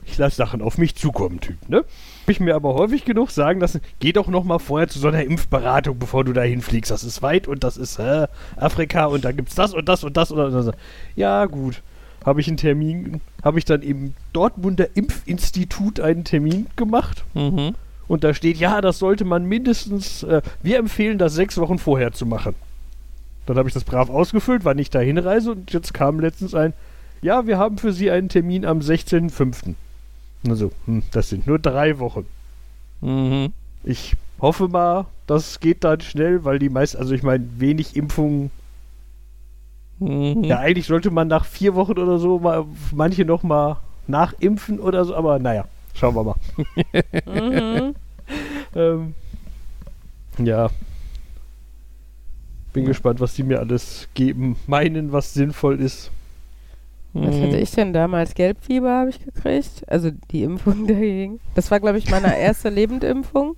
[0.06, 1.78] Ich lasse Sachen auf mich zukommen, Typ, ne?
[1.78, 5.08] Hab ich mir aber häufig genug sagen lassen, geh doch noch mal vorher zu so
[5.08, 6.90] einer Impfberatung, bevor du dahin fliegst.
[6.90, 10.14] Das ist weit und das ist äh, Afrika und da gibt's das und das und
[10.18, 10.70] das und das.
[11.16, 11.80] Ja, gut.
[12.22, 17.74] Habe ich einen Termin, habe ich dann im Dortmunder Impfinstitut einen Termin gemacht Mhm.
[18.08, 22.12] Und da steht, ja, das sollte man mindestens, äh, wir empfehlen das sechs Wochen vorher
[22.12, 22.54] zu machen.
[23.46, 26.72] Dann habe ich das brav ausgefüllt, wann ich da hinreise und jetzt kam letztens ein,
[27.22, 29.74] ja, wir haben für Sie einen Termin am 16.05.
[30.48, 32.26] Also, hm, das sind nur drei Wochen.
[33.00, 33.52] Mhm.
[33.82, 38.50] Ich hoffe mal, das geht dann schnell, weil die meisten, also ich meine, wenig Impfungen.
[40.00, 40.44] Mhm.
[40.44, 45.04] Ja, eigentlich sollte man nach vier Wochen oder so mal manche noch mal nachimpfen oder
[45.04, 45.64] so, aber naja,
[45.94, 46.36] schauen wir mal.
[47.26, 47.94] Mhm.
[48.76, 49.14] Ähm,
[50.38, 50.70] ja.
[52.72, 56.10] Bin gespannt, was die mir alles geben, meinen, was sinnvoll ist.
[57.12, 58.34] Was hatte ich denn damals?
[58.34, 59.84] Gelbfieber habe ich gekriegt.
[59.86, 61.38] Also die Impfung dagegen.
[61.54, 63.54] Das war, glaube ich, meine erste Lebendimpfung.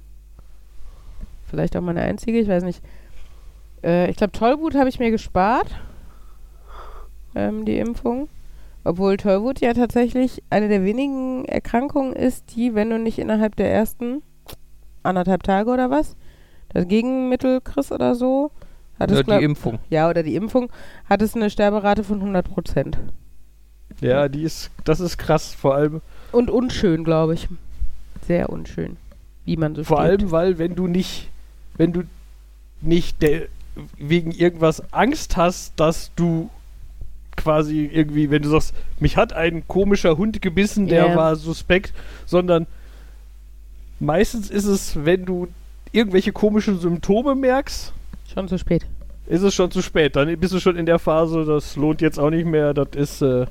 [1.49, 2.83] Vielleicht auch meine einzige, ich weiß nicht.
[3.83, 5.69] Äh, ich glaube, Tollwut habe ich mir gespart.
[7.35, 8.29] Ähm, die Impfung.
[8.87, 13.73] Obwohl Tollwut ja tatsächlich eine der wenigen Erkrankungen ist, die, wenn du nicht innerhalb der
[13.73, 14.23] ersten
[15.03, 16.15] anderthalb Tage oder was,
[16.69, 18.51] das Gegenmittel kriegst oder so,
[18.99, 19.79] hat es, Ja, glaub- die Impfung.
[19.91, 20.71] ja, oder die Impfung,
[21.09, 22.99] hat es eine Sterberate von 100 Prozent.
[24.01, 26.01] Ja, die ist, das ist krass, vor allem,
[26.33, 27.49] Und unschön, glaube ich.
[28.27, 28.97] Sehr unschön.
[29.45, 30.21] Wie man so vor stirbt.
[30.23, 31.29] allem, weil wenn du nicht,
[31.77, 32.03] wenn du
[32.83, 33.43] nicht der,
[33.99, 36.51] wegen irgendwas Angst hast, dass du
[37.37, 41.17] quasi irgendwie, wenn du sagst, mich hat ein komischer Hund gebissen, der Ja.
[41.17, 41.93] war suspekt,
[42.25, 42.67] sondern
[44.01, 45.49] meistens ist es, wenn du
[45.93, 47.93] irgendwelche komischen Symptome merkst,
[48.33, 48.85] Schon zu spät.
[49.27, 50.17] ist es schon zu spät.
[50.17, 53.23] Dann bist du schon in der Phase, das lohnt jetzt auch nicht mehr, das ist,
[53.23, 53.47] äh,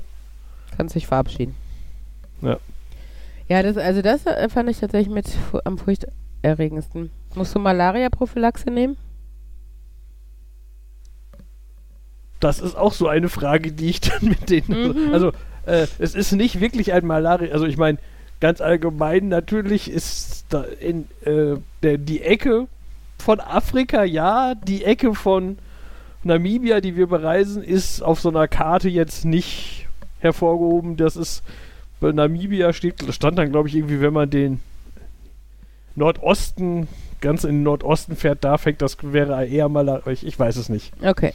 [0.76, 1.54] Kannst dich verabschieden.
[2.42, 2.58] Ja.
[3.48, 5.26] Ja, das, also das äh, fand ich tatsächlich mit
[5.64, 7.10] am furchterregendsten.
[7.34, 8.96] Musst du Malaria-Prophylaxe nehmen?
[12.40, 15.06] Das ist auch so eine Frage, die ich dann mit denen.
[15.06, 15.12] Mhm.
[15.12, 15.32] Also,
[15.66, 17.52] äh, es ist nicht wirklich ein Malaria.
[17.52, 17.98] Also, ich meine,
[18.40, 22.66] ganz allgemein natürlich ist da in äh, der, die Ecke
[23.18, 25.58] von Afrika, ja, die Ecke von
[26.22, 29.86] Namibia, die wir bereisen, ist auf so einer Karte jetzt nicht
[30.20, 30.96] hervorgehoben.
[30.96, 31.42] Das ist,
[32.00, 34.60] bei Namibia steht, stand dann, glaube ich, irgendwie, wenn man den
[35.94, 36.88] Nordosten,
[37.20, 40.12] ganz in den Nordosten fährt, da fängt das, wäre eher Malaria.
[40.12, 40.92] Ich, ich weiß es nicht.
[41.02, 41.32] Okay.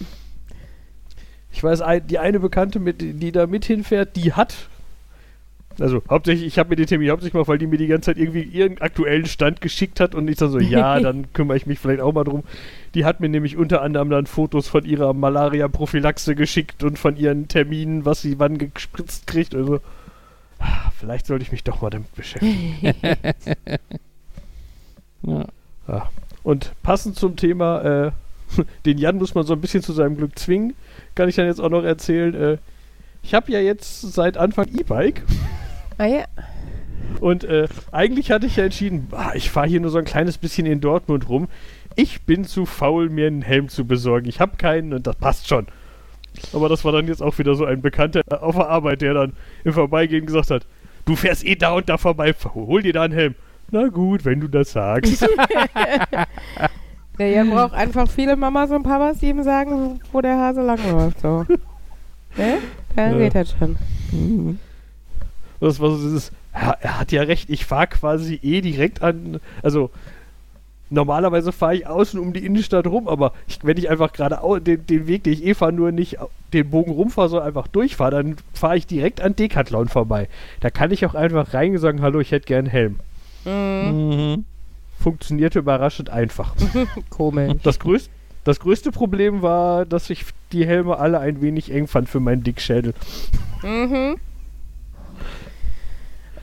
[1.53, 4.69] Ich weiß, die eine Bekannte, mit, die da mit hinfährt, die hat.
[5.79, 8.17] Also hauptsächlich, ich habe mir den Termin hauptsächlich mal, weil die mir die ganze Zeit
[8.17, 11.79] irgendwie ihren aktuellen Stand geschickt hat und ich dann so, ja, dann kümmere ich mich
[11.79, 12.43] vielleicht auch mal drum.
[12.93, 17.47] Die hat mir nämlich unter anderem dann Fotos von ihrer Malaria-Prophylaxe geschickt und von ihren
[17.47, 19.55] Terminen, was sie wann gespritzt kriegt.
[19.55, 19.79] Also,
[20.99, 22.75] vielleicht sollte ich mich doch mal damit beschäftigen.
[25.23, 25.45] Ja.
[26.43, 28.11] Und passend zum Thema, äh,
[28.85, 30.73] den Jan muss man so ein bisschen zu seinem Glück zwingen,
[31.15, 32.33] kann ich dann jetzt auch noch erzählen.
[32.33, 32.57] Äh,
[33.23, 35.21] ich habe ja jetzt seit Anfang E-Bike
[35.97, 36.25] Ah ja.
[37.19, 40.37] und äh, eigentlich hatte ich ja entschieden, ah, ich fahre hier nur so ein kleines
[40.37, 41.47] bisschen in Dortmund rum.
[41.95, 44.27] Ich bin zu faul, mir einen Helm zu besorgen.
[44.27, 45.67] Ich habe keinen und das passt schon.
[46.53, 49.13] Aber das war dann jetzt auch wieder so ein Bekannter äh, auf der Arbeit, der
[49.13, 49.33] dann
[49.63, 50.65] im Vorbeigehen gesagt hat,
[51.05, 53.35] du fährst eh da und da vorbei, hol dir da einen Helm.
[53.69, 55.27] Na gut, wenn du das sagst.
[57.19, 61.19] Der Jan braucht einfach viele Mamas und Papas, die ihm sagen, wo der Hase langläuft.
[61.21, 61.45] So.
[62.37, 62.57] ne?
[62.95, 63.17] Dann Ja.
[63.17, 63.77] geht das schon.
[64.11, 64.59] Mhm.
[65.59, 69.39] Das war so dieses, ja, er hat ja recht, ich fahre quasi eh direkt an,
[69.61, 69.91] also
[70.89, 74.85] normalerweise fahre ich außen um die Innenstadt rum, aber ich, wenn ich einfach gerade den,
[74.87, 76.17] den Weg, den ich eh fahre, nur nicht
[76.53, 80.27] den Bogen rumfahre, sondern einfach durchfahre, dann fahre ich direkt an Decathlon vorbei.
[80.59, 82.99] Da kann ich auch einfach reingehen und sagen, hallo, ich hätte gern einen Helm.
[83.45, 84.09] Mhm.
[84.09, 84.45] Mhm.
[85.01, 86.55] Funktionierte überraschend einfach.
[87.09, 87.53] Komisch.
[87.63, 88.09] Das, größ
[88.43, 92.43] das größte Problem war, dass ich die Helme alle ein wenig eng fand für meinen
[92.43, 92.93] Dickschädel.
[93.63, 94.17] Mhm.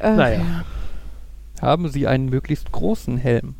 [0.01, 0.38] Naja.
[0.38, 0.64] ja.
[1.61, 3.57] Haben Sie einen möglichst großen Helm?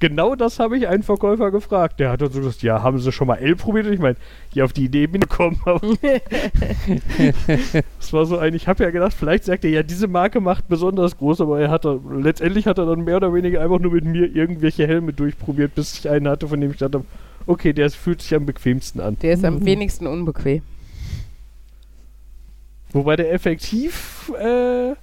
[0.00, 1.98] Genau das habe ich einen Verkäufer gefragt.
[2.00, 3.86] Der hat dann so gesagt, ja, haben Sie schon mal L probiert?
[3.86, 4.16] Und ich meine,
[4.52, 5.60] ja, auf die Idee bin ich gekommen.
[7.98, 10.68] Das war so ein, ich habe ja gedacht, vielleicht sagt er, ja, diese Marke macht
[10.68, 13.92] besonders groß, aber er hat dann, letztendlich hat er dann mehr oder weniger einfach nur
[13.92, 17.04] mit mir irgendwelche Helme durchprobiert, bis ich einen hatte, von dem ich dachte,
[17.46, 19.18] okay, der fühlt sich am bequemsten an.
[19.20, 19.64] Der ist am Mhm.
[19.66, 20.62] wenigsten unbequem.
[22.92, 24.94] Wobei der effektiv, äh,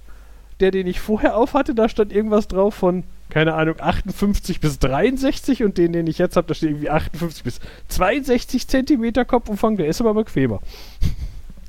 [0.60, 4.78] der, den ich vorher auf hatte, da stand irgendwas drauf von, keine Ahnung, 58 bis
[4.78, 9.76] 63 und den, den ich jetzt habe, da steht irgendwie 58 bis 62 Zentimeter Kopfumfang,
[9.76, 10.60] der ist aber bequemer.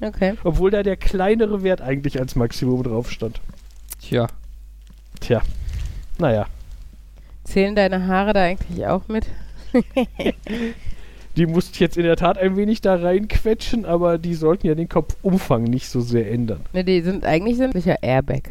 [0.02, 0.36] Okay.
[0.44, 3.42] Obwohl da der kleinere Wert eigentlich als Maximum drauf stand.
[4.00, 4.28] Tja,
[5.20, 5.42] Tja,
[6.20, 6.46] naja.
[7.44, 9.26] Zählen deine Haare da eigentlich auch mit?
[11.36, 14.74] Die musste ich jetzt in der Tat ein wenig da reinquetschen, aber die sollten ja
[14.74, 16.62] den Kopfumfang nicht so sehr ändern.
[16.74, 18.50] Ne, die sind eigentlich sind sicher Airbag.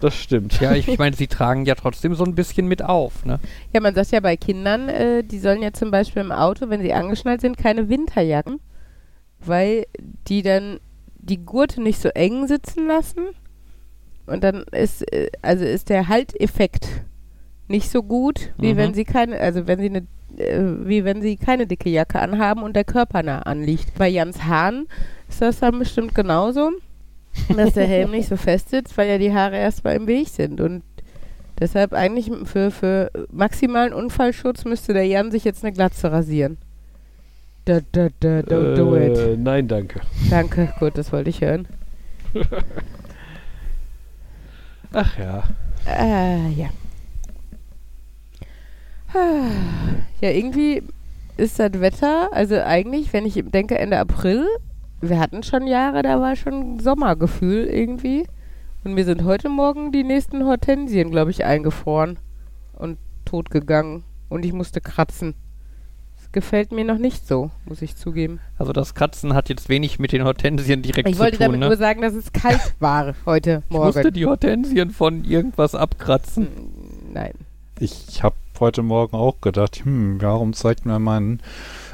[0.00, 0.60] Das stimmt.
[0.60, 3.38] ja, ich, ich meine, Sie tragen ja trotzdem so ein bisschen mit auf, ne?
[3.72, 6.82] Ja, man sagt ja bei Kindern, äh, die sollen ja zum Beispiel im Auto, wenn
[6.82, 8.60] sie angeschnallt sind, keine Winterjacken,
[9.40, 9.86] weil
[10.28, 10.80] die dann
[11.18, 13.28] die Gurte nicht so eng sitzen lassen.
[14.26, 16.86] Und dann ist, äh, also ist der Halteffekt
[17.68, 18.76] nicht so gut, wie Mhm.
[18.76, 20.06] wenn sie keine, also wenn sie eine,
[20.36, 23.94] äh, wie wenn sie keine dicke Jacke anhaben und der Körper nah anliegt.
[23.96, 24.86] Bei Jans Hahn
[25.28, 26.70] ist das dann bestimmt genauso,
[27.56, 30.60] dass der Helm nicht so fest sitzt, weil ja die Haare erstmal im Weg sind.
[30.60, 30.82] Und
[31.58, 36.58] Deshalb eigentlich für, für maximalen Unfallschutz müsste der Jan sich jetzt eine Glatze rasieren.
[37.64, 39.16] Da, da, da, don't do it.
[39.16, 40.00] Äh, Nein, danke.
[40.28, 41.66] Danke, gut, das wollte ich hören.
[44.92, 45.44] Ach ja.
[45.86, 46.68] Äh, ja.
[49.14, 49.48] Ah,
[50.20, 50.82] Ja, irgendwie
[51.38, 54.46] ist das Wetter, also eigentlich, wenn ich denke Ende April,
[55.00, 58.26] wir hatten schon Jahre, da war schon Sommergefühl irgendwie.
[58.84, 62.18] Und mir sind heute Morgen die nächsten Hortensien, glaube ich, eingefroren
[62.72, 64.04] und tot gegangen.
[64.28, 65.34] Und ich musste kratzen.
[66.16, 68.40] Das gefällt mir noch nicht so, muss ich zugeben.
[68.58, 71.60] Also das Kratzen hat jetzt wenig mit den Hortensien direkt Ich zu wollte tun, damit
[71.60, 71.66] ne?
[71.66, 74.14] nur sagen, dass es kalt war heute ich musste Morgen.
[74.14, 76.44] die Hortensien von irgendwas abkratzen.
[76.44, 77.34] Mm, Nein.
[77.78, 81.40] Ich habe heute Morgen auch gedacht, hm, warum zeigt mir mein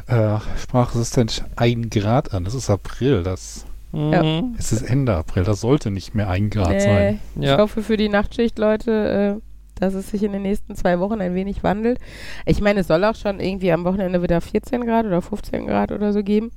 [0.06, 2.44] äh, Sprachassistent ein Grad an?
[2.44, 4.54] Das ist April, das Mhm.
[4.58, 7.20] es ist Ende April, das sollte nicht mehr ein Grad Nee, sein.
[7.36, 7.58] Ich Ja.
[7.58, 11.34] hoffe für die Nachtschicht, Leute, äh, dass es sich in den nächsten zwei Wochen ein
[11.34, 11.98] wenig wandelt.
[12.46, 15.92] Ich meine, es soll auch schon irgendwie am Wochenende wieder 14 Grad oder 15 Grad
[15.92, 16.52] oder so geben.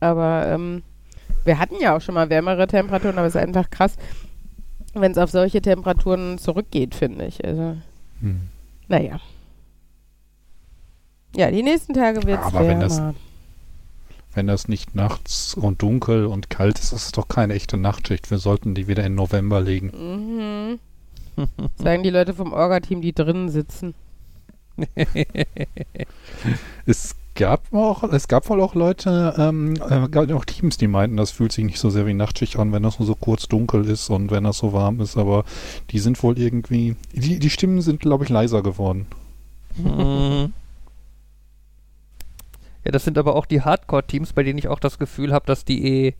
[0.00, 0.82] Aber ähm,
[1.44, 3.96] wir hatten ja auch schon mal wärmere Temperaturen, aber es ist einfach krass,
[4.94, 7.44] wenn es auf solche Temperaturen zurückgeht, finde ich.
[7.44, 7.76] Also,
[8.20, 8.40] Hm.
[8.88, 9.20] naja.
[11.34, 12.82] Ja, die nächsten Tage wird es Aber wenn wärmer.
[12.82, 13.02] das-
[14.34, 18.30] Wenn das nicht nachts und dunkel und kalt ist, ist es doch keine echte Nachtschicht.
[18.30, 19.90] Wir sollten die wieder in November legen.
[19.94, 20.78] Mhm.
[21.76, 23.94] Sagen die Leute vom Orga-Team, die drinnen sitzen.
[26.86, 31.16] Es gab auch, es gab wohl auch Leute, ähm, äh, gab auch Teams, die meinten,
[31.16, 33.84] das fühlt sich nicht so sehr wie Nachtschicht an, wenn das nur so kurz dunkel
[33.88, 35.44] ist und wenn das so warm ist, aber
[35.90, 39.06] die sind wohl irgendwie, die, die Stimmen sind, glaube ich, leiser geworden.
[39.76, 40.52] Mhm.
[42.84, 45.64] Ja, das sind aber auch die Hardcore-Teams, bei denen ich auch das Gefühl habe, dass
[45.64, 46.14] die eh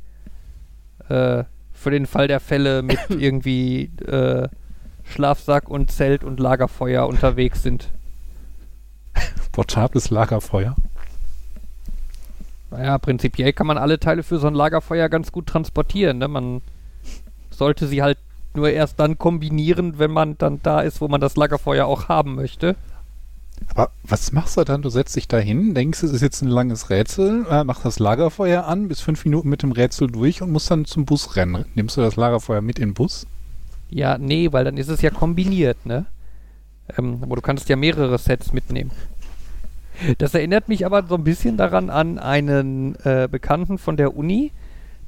[1.08, 4.48] äh, für den Fall der Fälle mit irgendwie äh,
[5.04, 7.90] Schlafsack und Zelt und Lagerfeuer unterwegs sind.
[9.50, 10.76] Portables Lagerfeuer.
[12.70, 16.18] Naja, prinzipiell kann man alle Teile für so ein Lagerfeuer ganz gut transportieren.
[16.18, 16.28] Ne?
[16.28, 16.62] Man
[17.50, 18.16] sollte sie halt
[18.54, 22.34] nur erst dann kombinieren, wenn man dann da ist, wo man das Lagerfeuer auch haben
[22.34, 22.76] möchte.
[23.74, 24.82] Aber was machst du dann?
[24.82, 27.98] Du setzt dich da hin, denkst, es ist jetzt ein langes Rätsel, äh, machst das
[27.98, 31.64] Lagerfeuer an, bist fünf Minuten mit dem Rätsel durch und musst dann zum Bus rennen.
[31.74, 33.26] Nimmst du das Lagerfeuer mit in den Bus?
[33.90, 36.06] Ja, nee, weil dann ist es ja kombiniert, ne?
[36.96, 38.90] Ähm, aber du kannst ja mehrere Sets mitnehmen.
[40.18, 44.50] Das erinnert mich aber so ein bisschen daran an einen äh, Bekannten von der Uni.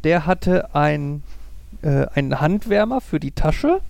[0.05, 1.23] Der hatte ein,
[1.83, 3.81] äh, einen Handwärmer für die Tasche.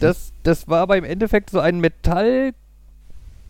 [0.00, 1.80] Das, das war aber im Endeffekt so ein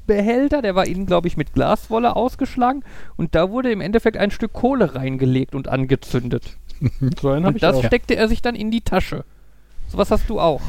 [0.07, 2.85] Metallbehälter, der war innen, glaube ich, mit Glaswolle ausgeschlagen.
[3.17, 6.57] Und da wurde im Endeffekt ein Stück Kohle reingelegt und angezündet.
[7.21, 7.85] So einen habe Und ich das auch.
[7.85, 9.25] steckte er sich dann in die Tasche.
[9.89, 10.61] Sowas hast du auch.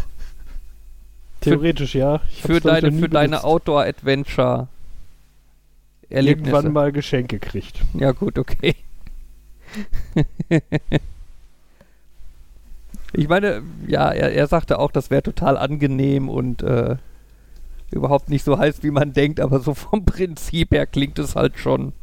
[1.41, 2.19] Theoretisch ja.
[2.19, 3.43] Für glaub ich, deine, für deine.
[3.43, 4.69] Outdoor-Adventure.
[6.09, 6.51] Erlebnisse.
[6.51, 7.81] Irgendwann mal geschenkt gekriegt.
[7.93, 8.75] Ja, gut, okay.
[13.11, 16.95] ich meine, ja, er, er sagte auch, das wäre total angenehm und äh,
[17.91, 21.57] überhaupt nicht so heiß, wie man denkt, aber so vom Prinzip her klingt es halt
[21.57, 21.93] schon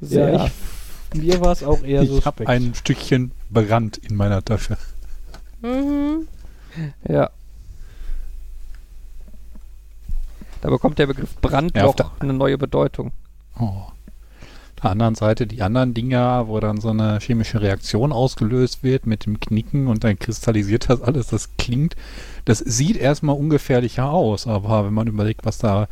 [0.00, 0.32] sehr.
[0.32, 2.48] Ja, ich, mir war es auch eher ich habe suspekt.
[2.48, 4.76] ein Stückchen Brand in meiner Tasche.
[5.62, 6.28] Mhm.
[7.08, 7.30] ja.
[10.60, 13.12] Da bekommt der Begriff Brand Ja, eine neue Bedeutung.
[13.60, 13.82] Oh.
[14.84, 19.24] Der anderen Seite die anderen Dinger, wo dann so eine chemische Reaktion ausgelöst wird mit
[19.24, 21.28] dem Knicken und dann kristallisiert das alles.
[21.28, 21.96] Das klingt,
[22.44, 25.88] das sieht erstmal ungefährlicher aus, aber wenn man überlegt, was da,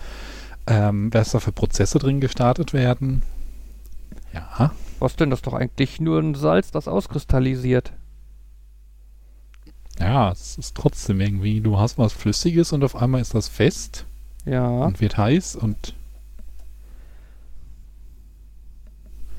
[0.66, 3.22] ähm, was da für Prozesse drin gestartet werden,
[4.34, 5.30] ja, Was denn?
[5.30, 7.92] Das ist doch eigentlich nur ein Salz, das auskristallisiert.
[9.98, 14.04] ja, es ist trotzdem irgendwie, du hast was Flüssiges und auf einmal ist das fest
[14.44, 14.66] Ja.
[14.68, 15.94] und wird heiß und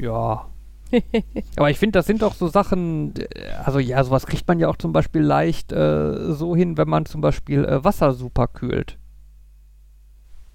[0.03, 0.49] Ja.
[1.55, 4.67] Aber ich finde, das sind doch so Sachen, äh, also ja, sowas kriegt man ja
[4.67, 8.97] auch zum Beispiel leicht äh, so hin, wenn man zum Beispiel äh, Wasser super kühlt.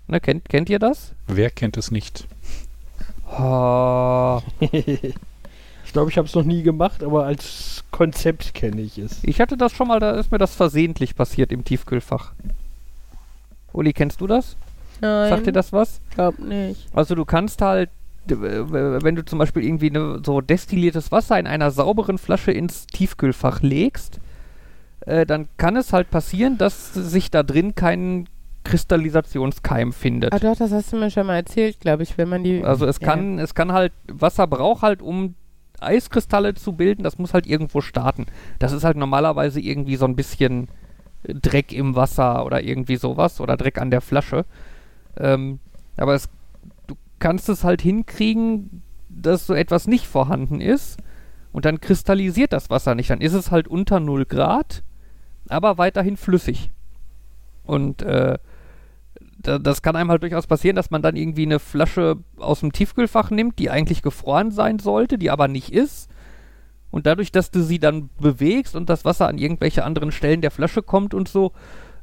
[0.07, 1.15] Ne, kennt, kennt ihr das?
[1.27, 2.27] wer kennt es nicht?
[3.39, 9.19] Oh, ich glaube, ich habe es noch nie gemacht, aber als Konzept kenne ich es.
[9.23, 12.33] ich hatte das schon mal, da ist mir das versehentlich passiert im Tiefkühlfach.
[13.73, 14.57] Uli, kennst du das?
[15.01, 16.01] Nein, Sagt dir das was?
[16.15, 16.87] glaub nicht.
[16.95, 17.91] Also du kannst halt,
[18.31, 23.63] wenn du zum Beispiel irgendwie ne, so destilliertes Wasser in einer sauberen Flasche ins Tiefkühlfach
[23.63, 24.21] legst,
[25.07, 28.29] äh, dann kann es halt passieren, dass sich da drin kein
[28.65, 30.33] Kristallisationskeim findet.
[30.33, 32.63] Ah doch, das hast du mir schon mal erzählt, glaube ich, wenn man die...
[32.63, 33.09] Also es Ja.
[33.09, 35.35] kann, es kann halt, Wasser braucht halt, um
[35.81, 38.27] Eiskristalle zu bilden, das muss halt irgendwo starten.
[38.59, 40.69] Das ist halt normalerweise irgendwie so ein bisschen
[41.23, 44.45] Dreck im Wasser oder irgendwie sowas oder Dreck an der Flasche.
[45.17, 45.61] Ähm,
[45.97, 46.29] aber es,
[47.19, 50.99] kannst es halt hinkriegen, dass so etwas nicht vorhanden ist
[51.53, 53.11] und dann kristallisiert das Wasser nicht.
[53.11, 54.83] Dann ist es halt unter 0 Grad,
[55.49, 56.71] aber weiterhin flüssig.
[57.65, 58.39] Und äh,
[59.39, 62.73] da, das kann einem halt durchaus passieren, dass man dann irgendwie eine Flasche aus dem
[62.73, 66.11] Tiefkühlfach nimmt, die eigentlich gefroren sein sollte, die aber nicht ist.
[66.91, 70.51] Und dadurch, dass du sie dann bewegst und das Wasser an irgendwelche anderen Stellen der
[70.51, 71.53] Flasche kommt und so,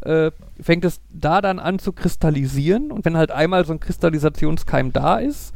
[0.05, 0.31] äh,
[0.61, 2.91] fängt es da dann an zu kristallisieren.
[2.91, 5.53] Und wenn halt einmal so ein Kristallisationskeim da ist,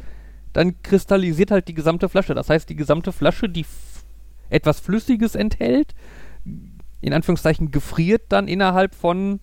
[0.52, 2.34] dann kristallisiert halt die gesamte Flasche.
[2.34, 3.64] Das heißt, die gesamte Flasche, die
[4.48, 5.94] etwas Flüssiges enthält,
[7.00, 9.40] in Anführungszeichen gefriert dann innerhalb von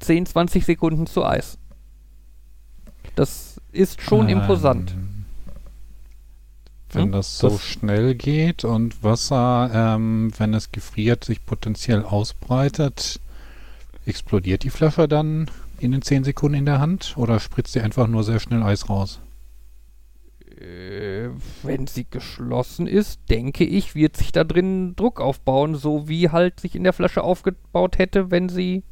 [0.00, 1.58] 10, 20 Sekunden zu Eis.
[3.14, 4.94] Das ist schon Ähm, imposant.
[6.90, 7.12] Wenn Hm?
[7.12, 13.20] das so Das- schnell geht und Wasser, ähm, wenn es gefriert, sich potenziell ausbreitet,
[14.06, 18.06] explodiert die Flasche dann in den 10 Sekunden in der Hand oder spritzt sie einfach
[18.06, 19.20] nur sehr schnell Eis raus?
[20.60, 21.30] Äh,
[21.62, 26.60] wenn sie geschlossen ist, denke ich, wird sich da drin Druck aufbauen, so wie halt
[26.60, 28.84] sich in der Flasche aufgebaut hätte, wenn sie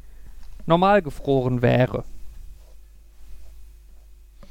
[0.65, 2.03] normal gefroren wäre.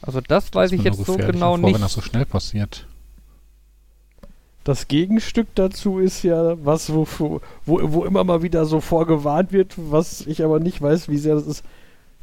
[0.03, 1.91] Also das weiß Ist ich jetzt so genau vor, Wenn das nicht.
[1.91, 2.87] so schnell passiert.
[4.65, 9.75] Das Gegenstück dazu ist ja was, wo, wo, wo immer mal wieder so vorgewarnt wird,
[9.77, 11.65] was ich aber nicht weiß, wie sehr das ist.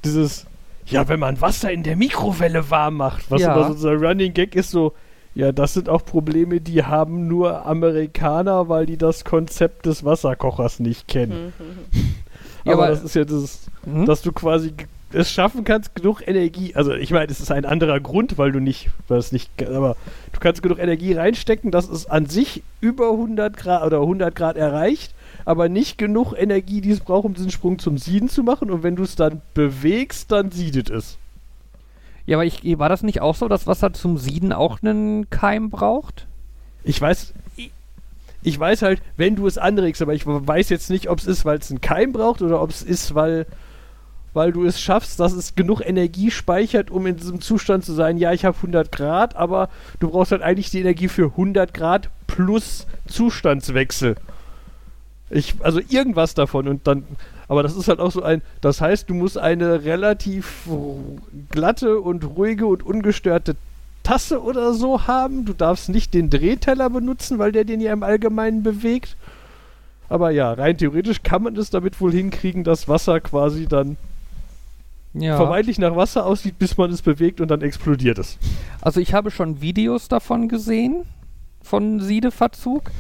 [0.05, 0.45] Dieses,
[0.85, 3.53] ja, wenn man Wasser in der Mikrowelle warm macht, was Ja.
[3.55, 4.93] immer so ein Running Gag ist, so,
[5.33, 10.79] ja, das sind auch Probleme, die haben nur Amerikaner, weil die das Konzept des Wasserkochers
[10.79, 11.53] nicht kennen.
[12.65, 14.05] Ja, aber, aber- das ist ja das, Hm?
[14.05, 14.73] dass du quasi
[15.13, 18.59] es schaffen kannst, genug Energie, also ich meine, es ist ein anderer Grund, weil du
[18.59, 19.95] nicht, weil es nicht, aber
[20.38, 24.55] du kannst genug Energie reinstecken, dass es an sich über 100 Grad oder 100 Grad
[24.55, 25.13] erreicht,
[25.45, 28.83] aber nicht genug Energie, die es braucht, um diesen Sprung zum Sieden zu machen und
[28.83, 31.17] wenn du es dann bewegst, dann siedet es.
[32.27, 35.69] Ja, aber ich, war das nicht auch so, dass Wasser zum Sieden auch einen Keim
[35.69, 36.27] braucht?
[36.83, 37.71] Ich weiß, ich,
[38.43, 41.45] ich weiß halt, wenn du es anregst, aber ich weiß jetzt nicht, ob es ist,
[41.45, 43.47] weil es einen Keim braucht oder ob es ist, weil,
[44.34, 48.17] weil du es schaffst, dass es genug Energie speichert, um in diesem Zustand zu sein,
[48.17, 49.69] ja, ich habe 100 Grad, aber
[49.99, 54.15] du brauchst halt eigentlich die Energie für 100 Grad plus Zustandswechsel.
[55.30, 57.03] Ich, also irgendwas davon und dann,
[57.47, 60.67] aber das ist halt auch so ein, das heißt, du musst eine relativ
[61.49, 63.55] glatte und ruhige und ungestörte
[64.03, 65.43] Tasse oder so haben.
[65.43, 69.17] Du darfst nicht den Drehteller benutzen, weil der den ja im Allgemeinen bewegt.
[70.07, 73.97] Aber ja, rein theoretisch kann man es damit wohl hinkriegen, dass Wasser quasi dann
[75.20, 75.38] Ja.
[75.38, 78.38] vermeintlich nach Wasser aussieht, bis man es bewegt und dann explodiert es.
[78.82, 81.05] Also ich habe schon Videos davon gesehen,
[81.61, 82.91] von Siedeverzug.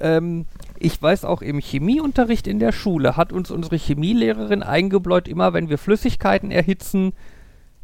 [0.00, 0.46] Ähm,
[0.78, 5.68] ich weiß auch im Chemieunterricht in der Schule hat uns unsere Chemielehrerin eingebläut, immer wenn
[5.68, 7.12] wir Flüssigkeiten erhitzen,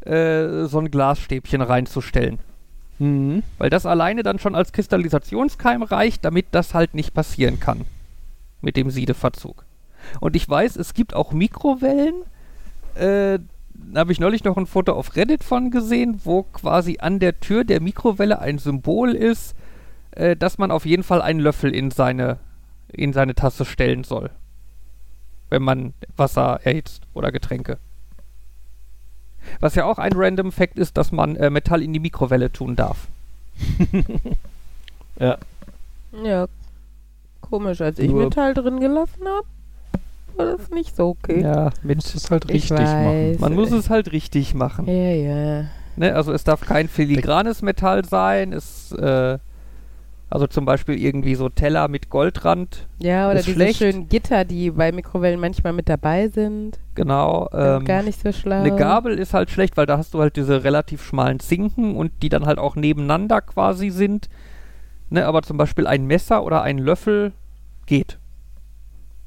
[0.01, 2.39] äh, so ein Glasstäbchen reinzustellen.
[2.99, 3.43] Mhm.
[3.57, 7.81] Weil das alleine dann schon als Kristallisationskeim reicht, damit das halt nicht passieren kann.
[8.61, 9.65] Mit dem Siedeverzug.
[10.19, 12.15] Und ich weiß, es gibt auch Mikrowellen.
[12.95, 13.39] Äh,
[13.95, 17.63] habe ich neulich noch ein Foto auf Reddit von gesehen, wo quasi an der Tür
[17.63, 19.55] der Mikrowelle ein Symbol ist,
[20.11, 22.37] äh, dass man auf jeden Fall einen Löffel in seine,
[22.91, 24.29] in seine Tasse stellen soll.
[25.49, 27.77] Wenn man Wasser erhitzt oder Getränke.
[29.59, 32.75] Was ja auch ein Random Fact ist, dass man äh, Metall in die Mikrowelle tun
[32.75, 33.07] darf.
[35.19, 35.37] Ja.
[36.23, 36.47] Ja,
[37.41, 37.81] komisch.
[37.81, 39.45] Als ich Nur- Metall drin gelassen habe,
[40.37, 41.41] war das nicht so okay.
[41.41, 43.05] Ja, musst es halt Ich richtig machen.
[43.05, 43.39] weiß.
[43.39, 44.87] man muss es halt richtig machen.
[44.87, 45.65] Ja, ja.
[45.95, 46.15] Ne?
[46.15, 48.51] Also es darf kein filigranes Metall sein.
[48.53, 49.37] Es, äh,
[50.29, 52.87] also zum Beispiel irgendwie so Teller mit Goldrand.
[52.99, 53.77] Ja, oder diese schlecht.
[53.77, 56.79] schönen Gitter, die bei Mikrowellen manchmal mit dabei sind.
[56.95, 57.47] Genau.
[57.53, 58.61] Ähm, gar nicht so schlau.
[58.61, 62.11] eine Gabel ist halt schlecht, weil da hast du halt diese relativ schmalen Zinken und
[62.23, 64.27] die dann halt auch nebeneinander quasi sind.
[65.11, 65.27] Ne?
[65.27, 67.33] Aber zum Beispiel ein Messer oder ein Löffel
[67.85, 68.17] geht.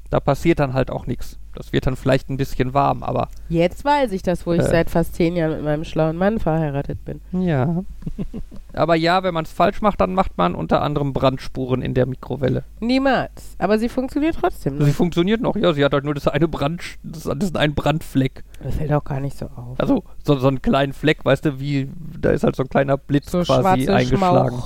[0.09, 1.37] Da passiert dann halt auch nichts.
[1.53, 4.69] Das wird dann vielleicht ein bisschen warm, aber Jetzt weiß ich das, wo ich Äh.
[4.69, 7.19] seit fast zehn Jahren mit meinem schlauen Mann verheiratet bin.
[7.31, 7.83] Ja.
[8.73, 12.05] Aber ja, wenn man es falsch macht, dann macht man unter anderem Brandspuren in der
[12.05, 12.63] Mikrowelle.
[12.79, 13.55] Niemals.
[13.57, 14.77] Aber sie funktioniert trotzdem.
[14.79, 14.93] Sie Noch.
[14.95, 18.43] funktioniert noch, ja, sie hat halt nur das eine Brand, das, das ist ein Brandfleck.
[18.61, 19.79] Das fällt auch gar nicht so auf.
[19.79, 21.89] Also so, so einen kleinen Fleck, weißt du, wie,
[22.19, 24.61] da ist halt so ein kleiner Blitz so quasi eingeschlagen.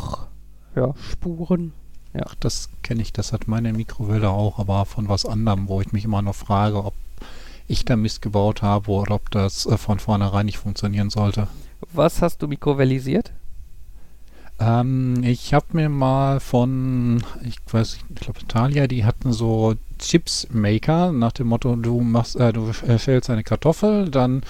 [0.76, 0.94] Ja.
[2.12, 2.26] Schmauchspuren.
[2.28, 5.92] Ach, das kenne ich, das hat meine Mikrowelle auch, aber von was anderem, wo ich
[5.92, 6.94] mich immer noch frage, ob
[7.68, 11.48] ich da Mist gebaut habe oder ob das äh, von vornherein nicht funktionieren sollte.
[11.94, 13.32] Was hast du mikrowellisiert?
[14.60, 19.76] Ähm, ich habe mir mal von, ich weiß nicht, ich glaube Italia, die hatten so
[19.98, 24.44] Chips-Maker nach dem Motto, du machst, äh, du äh, schälst eine Kartoffel, dann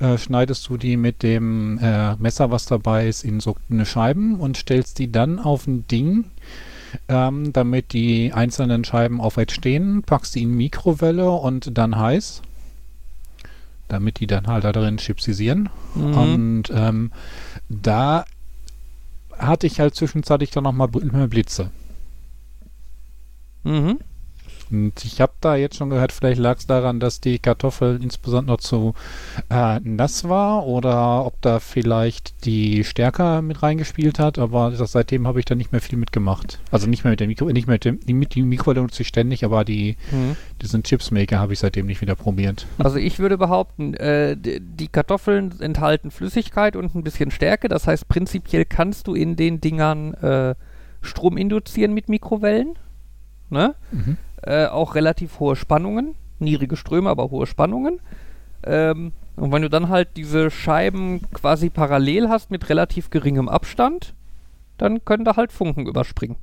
[0.00, 4.38] äh, schneidest du die mit dem äh, Messer, was dabei ist, in so eine Scheiben
[4.38, 6.26] und stellst die dann auf ein Ding,
[7.08, 12.42] ähm, damit die einzelnen Scheiben aufrecht stehen, packst die in Mikrowelle und dann heiß,
[13.88, 15.68] damit die dann halt da drin chipsisieren.
[15.94, 16.18] Mhm.
[16.18, 17.12] Und ähm,
[17.68, 18.24] da
[19.36, 21.70] hatte ich halt zwischenzeitlich dann nochmal Blitze.
[23.64, 23.98] Mhm.
[24.70, 28.58] Und ich habe da jetzt schon gehört, vielleicht lag es daran, dass die Kartoffel insbesondere
[28.58, 28.94] zu
[29.50, 35.26] äh, nass war oder ob da vielleicht die Stärke mit reingespielt hat, aber das, seitdem
[35.26, 36.58] habe ich da nicht mehr viel mitgemacht.
[36.70, 39.08] Also nicht mehr mit der Mikro, nicht mehr mit dem, die, die Mikrowelle nutze ich
[39.08, 40.36] ständig, aber die, Mhm.
[40.62, 42.66] diesen Chipsmaker habe ich seitdem nicht wieder probiert.
[42.78, 47.68] Also ich würde behaupten, äh, die Kartoffeln enthalten Flüssigkeit und ein bisschen Stärke.
[47.68, 50.54] Das heißt, prinzipiell kannst du in den Dingern äh,
[51.02, 52.74] Strom induzieren mit Mikrowellen.
[53.50, 53.74] Ne?
[53.92, 54.16] Mhm.
[54.46, 56.14] Äh, auch relativ hohe Spannungen.
[56.38, 58.00] Niedrige Ströme, aber hohe Spannungen.
[58.62, 64.14] Ähm, und wenn du dann halt diese Scheiben quasi parallel hast mit relativ geringem Abstand,
[64.78, 66.36] dann können da halt Funken überspringen.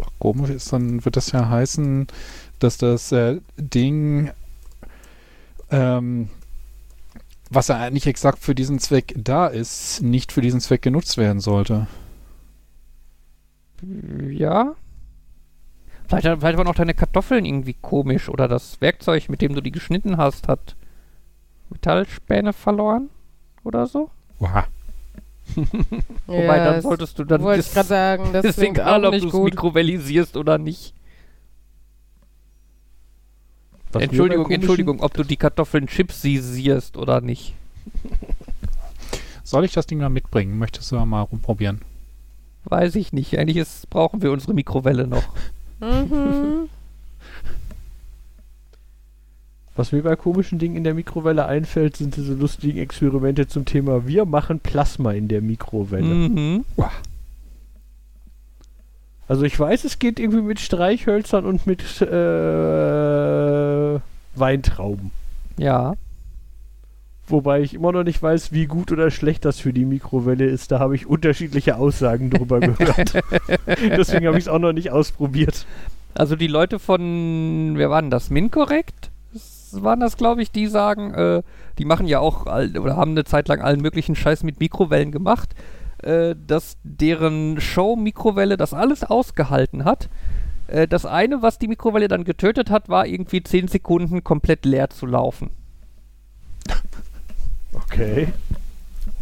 [0.00, 2.06] Ach, Komisch ist, dann wird das ja heißen,
[2.58, 4.30] dass das äh, Ding,
[5.70, 6.28] ähm,
[7.50, 11.40] was ja eigentlich exakt für diesen Zweck da ist, nicht für diesen Zweck genutzt werden
[11.40, 11.86] sollte.
[14.30, 14.74] Ja.
[16.08, 19.72] Vielleicht, vielleicht waren auch deine Kartoffeln irgendwie komisch oder das Werkzeug, mit dem du die
[19.72, 20.76] geschnitten hast, hat
[21.70, 23.10] Metallspäne verloren
[23.64, 24.10] oder so.
[24.38, 24.64] Wow.
[26.26, 29.12] Wobei, dann das solltest du dann wollte ich gerade sagen, das ist egal, auch ob
[29.12, 29.44] du nicht es gut.
[29.44, 30.92] mikrowellisierst oder nicht.
[33.92, 37.54] Bei Entschuldigung, Entschuldigung, ob du die Kartoffeln chipsisierst oder nicht.
[39.42, 40.58] Soll ich das Ding mal mitbringen?
[40.58, 41.80] Möchtest du mal rumprobieren?
[42.64, 43.38] Weiß ich nicht.
[43.38, 45.22] Eigentlich ist, brauchen wir unsere Mikrowelle noch.
[45.80, 46.68] Mhm.
[49.76, 54.06] Was mir bei komischen Dingen in der Mikrowelle einfällt, sind diese lustigen Experimente zum Thema
[54.06, 56.06] Wir machen Plasma in der Mikrowelle.
[56.06, 56.64] Mhm.
[59.28, 62.06] Also ich weiß, es geht irgendwie mit Streichhölzern und mit äh,
[64.34, 65.10] Weintrauben.
[65.58, 65.94] Ja.
[67.28, 70.70] Wobei ich immer noch nicht weiß, wie gut oder schlecht das für die Mikrowelle ist.
[70.70, 73.14] Da habe ich unterschiedliche Aussagen drüber gehört.
[73.66, 75.66] Deswegen habe ich es auch noch nicht ausprobiert.
[76.14, 78.30] Also die Leute von, wer waren das?
[78.30, 79.10] Minkorrekt?
[79.32, 81.42] Das waren das, glaube ich, die sagen, äh,
[81.78, 85.10] die machen ja auch all, oder haben eine Zeit lang allen möglichen Scheiß mit Mikrowellen
[85.10, 85.54] gemacht,
[86.02, 90.08] äh, dass deren Show-Mikrowelle das alles ausgehalten hat.
[90.68, 94.90] Äh, das eine, was die Mikrowelle dann getötet hat, war irgendwie 10 Sekunden komplett leer
[94.90, 95.50] zu laufen.
[97.76, 98.28] Okay.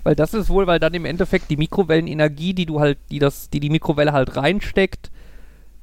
[0.02, 3.50] Weil das ist wohl, weil dann im Endeffekt die Mikrowellenenergie, die du halt, die das,
[3.50, 5.11] die die Mikrowelle halt reinsteckt,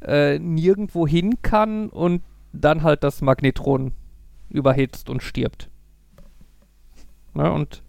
[0.02, 2.22] äh, nirgendwo hin kann und
[2.54, 3.94] dann halt das Magnetron
[4.50, 5.70] überhitzt und stirbt.
[7.34, 7.82] Ne, und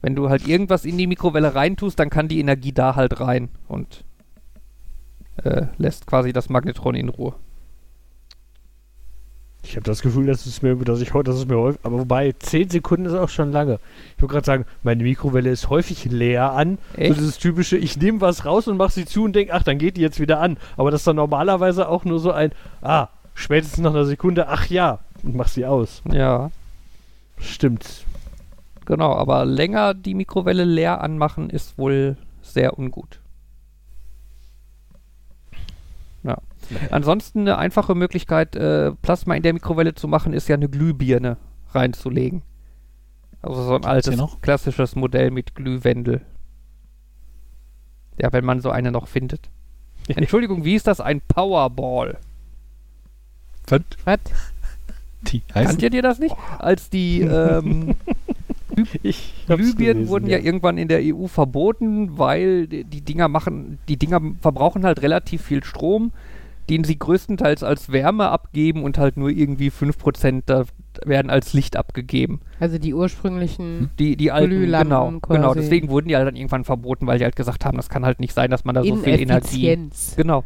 [0.00, 3.48] wenn du halt irgendwas in die Mikrowelle reintust, dann kann die Energie da halt rein
[3.66, 4.04] und
[5.42, 7.34] äh, lässt quasi das Magnetron in Ruhe.
[9.62, 11.98] Ich habe das Gefühl, dass es mir, dass ich heute, dass es mir häufig, aber
[11.98, 13.80] wobei 10 Sekunden ist auch schon lange.
[14.16, 16.78] Ich wollte gerade sagen, meine Mikrowelle ist häufig leer an.
[16.94, 17.16] So Echt?
[17.18, 19.96] dieses typische, ich nehme was raus und mache sie zu und denke, ach, dann geht
[19.96, 20.58] die jetzt wieder an.
[20.76, 22.52] Aber das ist dann normalerweise auch nur so ein,
[22.82, 26.02] ah, spätestens nach einer Sekunde, ach ja, und mach sie aus.
[26.10, 26.50] Ja,
[27.38, 28.04] Stimmt.
[28.86, 33.20] genau, aber länger die Mikrowelle leer anmachen ist wohl sehr ungut.
[36.22, 36.38] Ja.
[36.90, 41.36] Ansonsten eine einfache Möglichkeit, äh, Plasma in der Mikrowelle zu machen, ist ja eine Glühbirne
[41.70, 42.42] reinzulegen.
[43.40, 46.22] Also so ein altes, klassisches Modell mit Glühwendel.
[48.20, 49.48] Ja, wenn man so eine noch findet.
[50.08, 51.00] Entschuldigung, wie ist das?
[51.00, 52.18] Ein Powerball.
[53.68, 53.82] Was?
[54.04, 54.18] Was?
[55.22, 55.40] Die?
[55.40, 56.34] Kannt ihr das nicht?
[56.58, 57.94] Als die ähm,
[59.46, 60.38] Glühbirnen wurden ja.
[60.38, 65.64] irgendwann in der EU verboten, weil die Dinger machen, die Dinger verbrauchen halt relativ viel
[65.64, 66.12] Strom,
[66.68, 70.64] den sie größtenteils als Wärme abgeben und halt nur irgendwie 5% da
[71.04, 72.40] werden als Licht abgegeben.
[72.60, 75.40] Also die ursprünglichen Die, die alten, Glühlampen genau, quasi.
[75.40, 78.04] genau, deswegen wurden die halt dann irgendwann verboten, weil die halt gesagt haben, das kann
[78.04, 80.14] halt nicht sein, dass man da so viel Energie Ineffizienz.
[80.16, 80.44] Genau.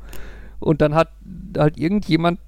[0.61, 1.09] Und dann hat
[1.57, 2.39] halt irgendjemand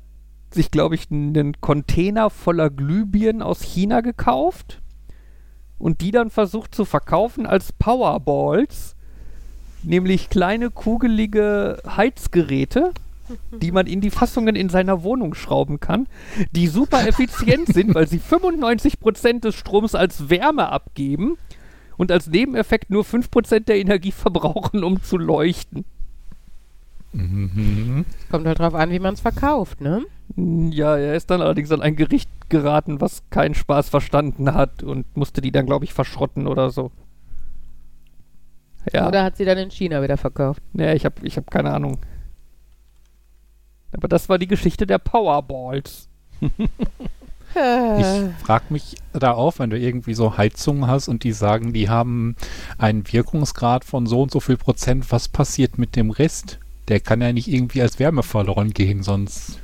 [0.51, 4.81] sich, glaube ich, einen Container voller Glühbirnen aus China gekauft
[5.79, 8.95] und die dann versucht zu verkaufen als Powerballs,
[9.83, 12.93] nämlich kleine kugelige Heizgeräte,
[13.61, 16.07] die man in die Fassungen in seiner Wohnung schrauben kann,
[16.53, 21.37] die super effizient sind, weil sie 95% des Stroms als Wärme abgeben
[21.97, 25.85] und als Nebeneffekt nur 5% der Energie verbrauchen, um zu leuchten.
[27.13, 28.05] Mhm.
[28.31, 30.03] Kommt halt drauf an, wie man es verkauft, ne?
[30.37, 35.17] Ja, er ist dann allerdings an ein Gericht geraten, was keinen Spaß verstanden hat und
[35.17, 36.91] musste die dann, glaube ich, verschrotten oder so.
[38.93, 40.63] Ja, Oder hat sie dann in China wieder verkauft?
[40.73, 41.99] nee, ich habe ich hab keine Ahnung.
[43.95, 46.09] Aber das war die Geschichte der Powerballs.
[47.57, 48.01] Äh.
[48.01, 51.89] Ich frage mich da auch, wenn du irgendwie so Heizungen hast und die sagen, die
[51.89, 52.37] haben
[52.79, 56.59] einen Wirkungsgrad von so und so viel Prozent, was passiert mit dem Rest?
[56.89, 59.61] Der kann ja nicht irgendwie als Wärme verloren gehen, sonst.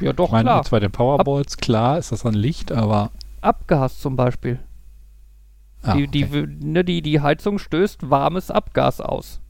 [0.00, 0.56] Ja, doch, ich meine, klar.
[0.58, 3.10] jetzt bei den Powerballs, klar, ist das an Licht, aber.
[3.40, 4.58] Abgas zum Beispiel.
[5.82, 6.48] Ah, die, die, okay.
[6.60, 9.40] ne, die, die Heizung stößt warmes Abgas aus.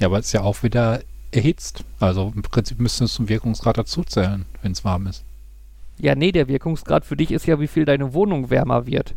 [0.00, 1.00] ja, aber es ist ja auch wieder
[1.32, 1.84] erhitzt.
[2.00, 5.24] Also im Prinzip müsste es zum Wirkungsgrad dazuzählen, wenn es warm ist.
[5.98, 9.14] Ja, nee, der Wirkungsgrad für dich ist ja, wie viel deine Wohnung wärmer wird.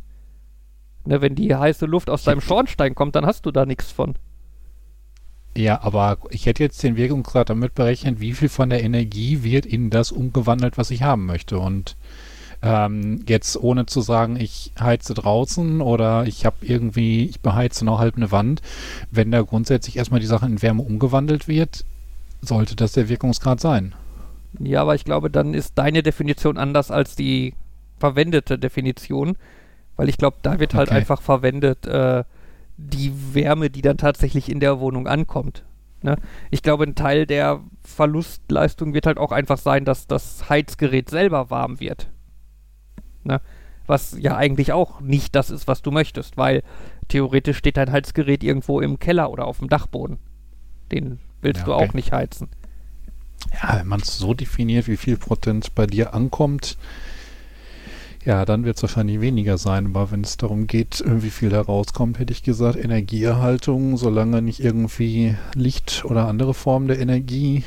[1.06, 4.16] Ne, wenn die heiße Luft aus deinem Schornstein kommt, dann hast du da nichts von.
[5.56, 9.66] Ja, aber ich hätte jetzt den Wirkungsgrad damit berechnet, wie viel von der Energie wird
[9.66, 11.60] in das umgewandelt, was ich haben möchte.
[11.60, 11.98] Und
[12.62, 18.00] ähm, jetzt ohne zu sagen, ich heize draußen oder ich habe irgendwie, ich beheize noch
[18.00, 18.62] halb eine Wand,
[19.10, 21.84] wenn da grundsätzlich erstmal die Sache in Wärme umgewandelt wird,
[22.42, 23.96] sollte das der Wirkungsgrad sein.
[24.60, 27.54] Ja, aber ich glaube, dann ist deine Definition anders als die
[27.98, 29.38] verwendete Definition,
[29.96, 30.98] weil ich glaube, da wird halt Okay.
[30.98, 32.24] einfach verwendet äh,
[32.78, 35.64] die Wärme, die dann tatsächlich in der Wohnung ankommt.
[36.02, 36.18] Ne?
[36.50, 41.50] Ich glaube, ein Teil der Verlustleistung wird halt auch einfach sein, dass das Heizgerät selber
[41.52, 42.10] warm wird.
[43.24, 43.40] Ne?
[43.86, 46.64] Was ja eigentlich auch nicht das ist, was du möchtest, weil
[47.08, 50.18] theoretisch steht dein Heizgerät irgendwo im Keller oder auf dem Dachboden.
[50.92, 51.90] Den willst Ja, du okay.
[51.90, 52.48] auch nicht heizen.
[53.62, 56.78] Ja, wenn man es so definiert, wie viel Prozent bei dir ankommt,
[58.24, 59.88] ja, dann wird es wahrscheinlich weniger sein.
[59.88, 64.60] Aber wenn es darum geht, wie viel da rauskommt, hätte ich gesagt, Energieerhaltung, solange nicht
[64.60, 67.64] irgendwie Licht oder andere Formen der Energie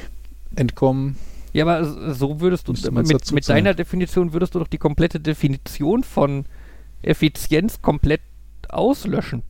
[0.55, 1.17] entkommen.
[1.53, 6.03] Ja, aber so würdest du, mit, mit deiner Definition würdest du doch die komplette Definition
[6.03, 6.47] von
[7.03, 8.21] Effizienz komplett
[8.69, 9.43] auslöschen.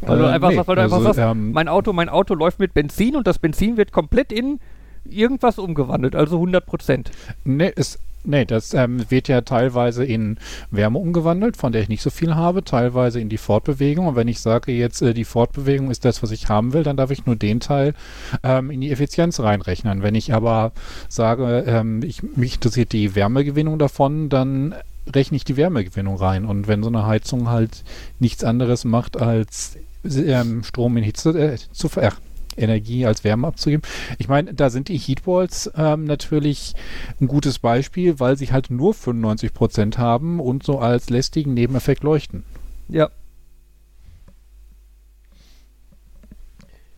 [0.00, 2.08] Weil du Äh, einfach nee, sagst, weil du einfach also, sagst, ähm, mein Auto, mein
[2.08, 4.60] Auto läuft mit Benzin und das Benzin wird komplett in
[5.04, 7.10] irgendwas umgewandelt, also 100 Prozent.
[7.44, 10.38] Nee, es, nee das ähm, wird ja teilweise in
[10.70, 14.06] Wärme umgewandelt, von der ich nicht so viel habe, teilweise in die Fortbewegung.
[14.06, 16.96] Und wenn ich sage jetzt, äh, die Fortbewegung ist das, was ich haben will, dann
[16.96, 17.94] darf ich nur den Teil
[18.42, 20.02] ähm, in die Effizienz reinrechnen.
[20.02, 20.72] Wenn ich aber
[21.08, 24.74] sage, ähm, ich, mich interessiert die Wärmegewinnung davon, dann
[25.12, 26.44] rechne ich die Wärmegewinnung rein.
[26.44, 27.84] Und wenn so eine Heizung halt
[28.18, 32.20] nichts anderes macht, als ähm, Strom in Hitze äh, zu ver ach,
[32.56, 33.82] Energie als Wärme abzugeben.
[34.18, 36.74] Ich meine, da sind die Heatwalls ähm, natürlich
[37.20, 42.44] ein gutes Beispiel, weil sie halt nur 95% haben und so als lästigen Nebeneffekt leuchten.
[42.88, 43.10] Ja.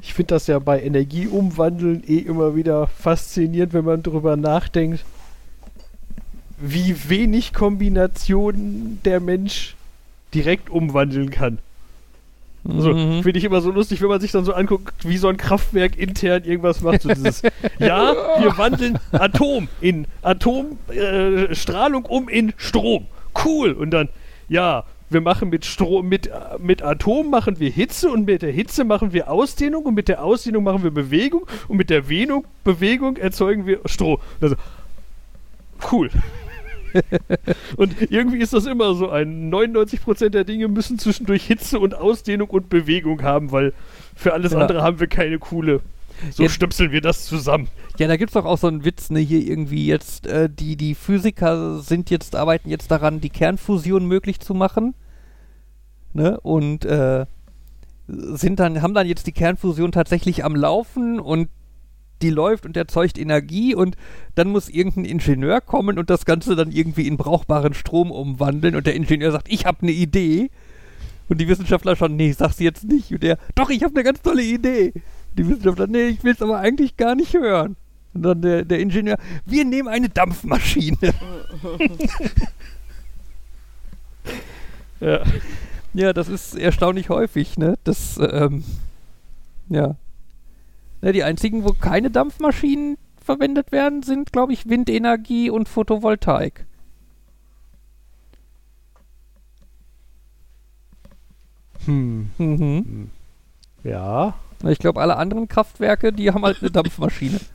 [0.00, 5.04] Ich finde das ja bei Energieumwandeln eh immer wieder faszinierend, wenn man drüber nachdenkt,
[6.58, 9.74] wie wenig Kombinationen der Mensch
[10.34, 11.58] direkt umwandeln kann.
[12.68, 13.22] Also, Mhm.
[13.22, 15.96] finde ich immer so lustig, wenn man sich dann so anguckt, wie so ein Kraftwerk
[15.96, 17.02] intern irgendwas macht.
[17.02, 17.42] So dieses,
[17.78, 23.06] ja, wir wandeln Atom in Atomstrahlung äh, um in Strom.
[23.44, 23.70] Cool.
[23.72, 24.08] Und dann,
[24.48, 26.28] ja, wir machen mit Strom, mit,
[26.58, 30.24] mit Atom machen wir Hitze und mit der Hitze machen wir Ausdehnung und mit der
[30.24, 34.18] Ausdehnung machen wir Bewegung und mit der Venung, Bewegung erzeugen wir Strom.
[34.40, 34.56] Also,
[35.92, 36.10] cool.
[37.76, 42.50] und irgendwie ist das immer so ein 99% der Dinge müssen zwischendurch Hitze und Ausdehnung
[42.50, 43.72] und Bewegung haben, weil
[44.14, 44.58] für alles Ja.
[44.60, 45.80] andere haben wir keine coole.
[46.30, 47.68] So Jetzt- stöpseln wir das zusammen.
[47.98, 50.94] Ja, da gibt's doch auch so einen Witz, ne, hier irgendwie jetzt, äh, die, die
[50.94, 54.94] Physiker sind jetzt, arbeiten jetzt daran, die Kernfusion möglich zu machen.
[56.14, 56.40] Ne?
[56.40, 57.26] Und äh,
[58.08, 61.48] sind dann, haben dann jetzt die Kernfusion tatsächlich am Laufen und
[62.22, 63.96] die läuft und erzeugt Energie und
[64.34, 68.86] dann muss irgendein Ingenieur kommen und das Ganze dann irgendwie in brauchbaren Strom umwandeln und
[68.86, 70.50] der Ingenieur sagt, ich habe eine Idee.
[71.28, 73.10] Und die Wissenschaftler schon, nee, sag's jetzt nicht.
[73.10, 74.92] Und der, doch, ich habe eine ganz tolle Idee.
[75.36, 77.74] Die Wissenschaftler, nee, ich will es aber eigentlich gar nicht hören.
[78.14, 80.96] Und dann der, der Ingenieur, wir nehmen eine Dampfmaschine.
[85.00, 85.20] Ja.
[85.94, 87.76] ja, das ist erstaunlich häufig, ne?
[87.84, 88.64] Das, ähm,
[89.68, 89.96] ja.
[91.02, 96.66] Ne, die einzigen, wo keine Dampfmaschinen verwendet werden, sind, glaube ich, Windenergie und Photovoltaik.
[101.84, 102.30] Hm.
[102.38, 103.10] Mhm.
[103.84, 104.34] Ja.
[104.64, 107.40] Ich glaube, alle anderen Kraftwerke, die haben halt eine Dampfmaschine.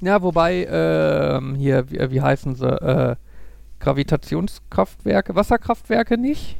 [0.00, 2.68] Ja, wobei, ähm, hier, wie, wie heißen sie?
[2.68, 3.16] Äh,
[3.80, 6.56] Gravitationskraftwerke, Wasserkraftwerke nicht.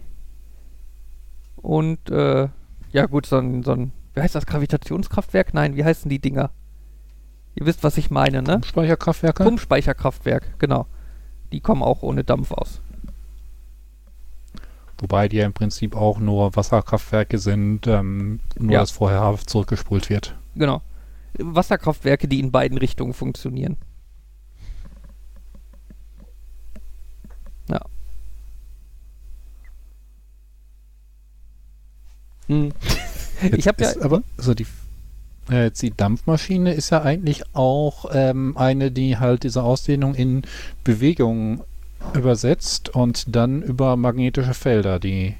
[1.55, 2.49] Und äh,
[2.93, 5.55] ja gut, so ein, so ein, wie heißt das, Gravitationskraftwerk?
[5.55, 6.51] Nein, wie heißen die Dinger?
[7.55, 8.61] Ihr wisst, was ich meine, ne?
[8.64, 9.43] Speicherkraftwerke?
[9.45, 10.86] Pumpspeicherkraftwerk, genau.
[11.53, 12.80] Die kommen auch ohne Dampf aus.
[14.99, 18.80] Wobei die ja im Prinzip auch nur Wasserkraftwerke sind, ähm, nur Ja.
[18.80, 20.36] dass vorher zurückgespult wird.
[20.57, 20.82] Genau.
[21.39, 23.76] Wasserkraftwerke, die in beiden Richtungen funktionieren.
[32.49, 32.72] Hm.
[33.57, 33.92] Ich habe ja.
[34.01, 34.66] Aber, also die,
[35.51, 40.42] äh, jetzt die Dampfmaschine ist ja eigentlich auch ähm, eine, die halt diese Ausdehnung in
[40.84, 41.62] Bewegung
[42.14, 45.34] übersetzt und dann über magnetische Felder die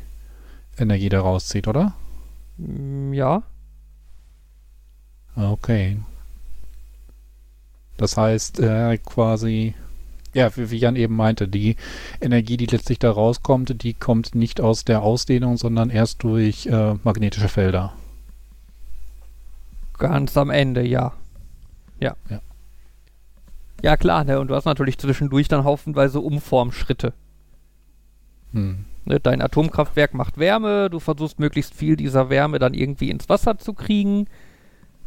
[0.79, 1.95] Energie da rauszieht, oder?
[2.59, 3.43] mm, Ja.
[5.37, 5.99] Okay.
[7.97, 9.75] Das heißt, äh, quasi,
[10.39, 11.77] ja, wie, wie Jan eben meinte, die
[12.21, 16.95] Energie, die letztlich da rauskommt, die kommt nicht aus der Ausdehnung, sondern erst durch äh,
[17.03, 17.93] magnetische Felder.
[19.99, 21.13] Ganz am Ende, ja.
[21.99, 22.17] Ja.
[22.31, 22.41] Ja.
[23.83, 24.39] Ja, klar, ne?
[24.39, 27.13] Und du hast natürlich zwischendurch dann haufenweise Umformschritte.
[28.53, 28.85] Hm.
[29.05, 33.59] Ne, dein Atomkraftwerk macht Wärme, du versuchst möglichst viel dieser Wärme dann irgendwie ins Wasser
[33.59, 34.27] zu kriegen.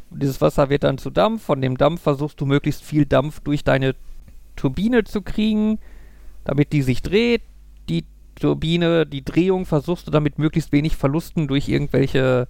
[0.10, 3.64] Dieses Wasser wird dann zu Dampf, von dem Dampf versuchst du möglichst viel Dampf durch
[3.64, 3.96] deine
[4.56, 5.80] Turbine zu kriegen,
[6.44, 7.44] damit die sich dreht.
[7.90, 12.48] Die Turbine, die Drehung versuchst du dann mit möglichst wenig Verlusten durch irgendwelche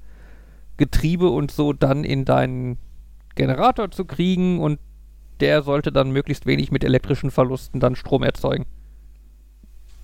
[0.78, 2.78] Getriebe und so dann in deinen
[3.36, 4.80] Generator zu kriegen und
[5.40, 8.66] der sollte dann möglichst wenig mit elektrischen Verlusten dann Strom erzeugen.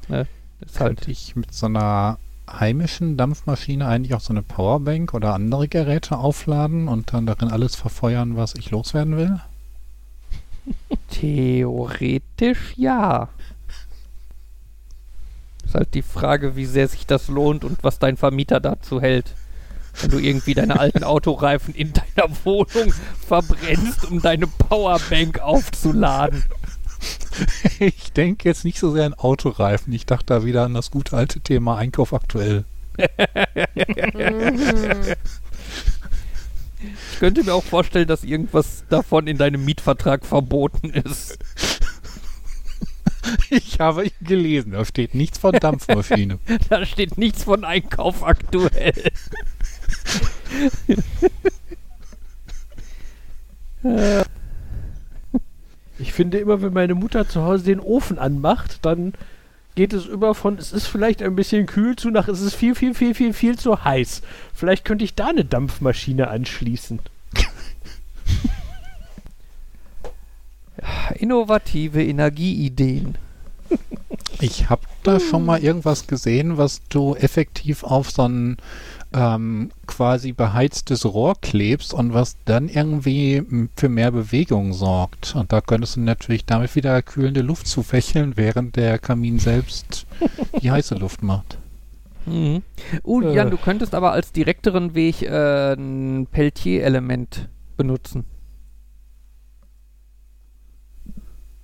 [0.07, 0.27] Ne?
[0.59, 2.17] Ist halt ich mit so einer
[2.49, 7.75] heimischen Dampfmaschine eigentlich auch so eine Powerbank oder andere Geräte aufladen und dann darin alles
[7.75, 9.39] verfeuern, was ich loswerden will?
[11.09, 13.29] Theoretisch ja.
[15.65, 19.33] Ist halt die Frage, wie sehr sich das lohnt und was dein Vermieter dazu hält.
[20.01, 22.93] Wenn du irgendwie deine alten Autoreifen in deiner Wohnung
[23.25, 26.43] verbrennst, um deine Powerbank aufzuladen.
[27.79, 29.91] Ich denke jetzt nicht so sehr an Autoreifen.
[29.93, 32.63] Ich dachte da wieder an das gute alte Thema Einkauf aktuell.
[37.11, 41.37] Ich könnte mir auch vorstellen, dass irgendwas davon in deinem Mietvertrag verboten ist.
[43.49, 46.39] Ich habe ihn gelesen, da steht nichts von Dampfmaschine.
[46.69, 49.11] Da steht nichts von Einkauf aktuell.
[55.99, 59.13] Ich finde immer, wenn meine Mutter zu Hause den Ofen anmacht, dann
[59.77, 62.73] geht es über von, es ist vielleicht ein bisschen kühl zu nach, es ist viel,
[62.73, 64.23] viel, viel, viel, viel zu heiß.
[64.51, 66.99] Vielleicht könnte ich da eine Dampfmaschine anschließen.
[71.19, 73.19] Innovative Energieideen.
[74.41, 78.57] Ich habe da schon mal irgendwas gesehen, was du effektiv auf so ein
[79.13, 83.43] ähm, quasi beheiztes Rohr klebst und was dann irgendwie
[83.75, 85.35] für mehr Bewegung sorgt.
[85.35, 90.05] Und da könntest du natürlich damit wieder kühlende Luft zufächeln, während der Kamin selbst
[90.61, 91.57] die heiße Luft macht.
[92.25, 92.61] Mhm.
[93.03, 93.35] Uh, Äh.
[93.35, 97.47] Jan, du könntest aber als direkteren Weg äh, ein Peltier-Element
[97.77, 98.25] benutzen.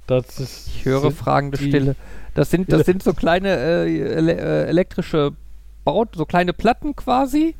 [0.07, 0.67] Das ist.
[0.67, 1.95] Ich höre fragende die- Stille.
[2.35, 5.33] Das sind, das sind so kleine äh, ele äh, elektrische
[5.83, 7.55] Baut, so kleine Platten quasi.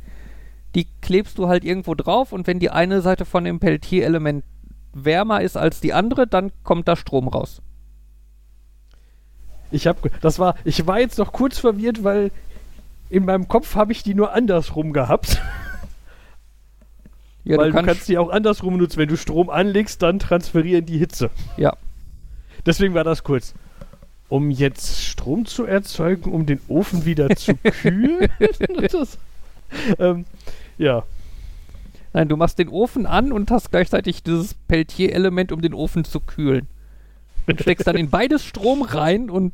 [0.76, 4.44] Die klebst du halt irgendwo drauf und wenn die eine Seite von dem Peltier-Element
[4.94, 7.62] wärmer ist als die andere, dann kommt da Strom raus.
[9.72, 12.32] Ich habe, das war, ich war jetzt noch kurz verwirrt, weil
[13.10, 15.42] in meinem Kopf habe ich die nur andersrum gehabt.
[17.46, 18.98] Ja, weil du du kannst, kannst die auch andersrum nutzen.
[19.00, 21.30] Wenn du Strom anlegst, dann transferieren die Hitze.
[21.58, 21.76] ja.
[22.66, 23.54] Deswegen war das kurz.
[24.30, 28.28] Um jetzt Strom zu erzeugen, um den Ofen wieder zu kühlen.
[28.92, 29.18] das,
[29.98, 30.26] ähm,
[30.78, 31.04] ja.
[32.12, 36.20] Nein, du machst den Ofen an und hast gleichzeitig dieses Peltier-Element, um den Ofen zu
[36.20, 36.68] kühlen.
[37.48, 39.54] Und steckst dann in beides Strom rein und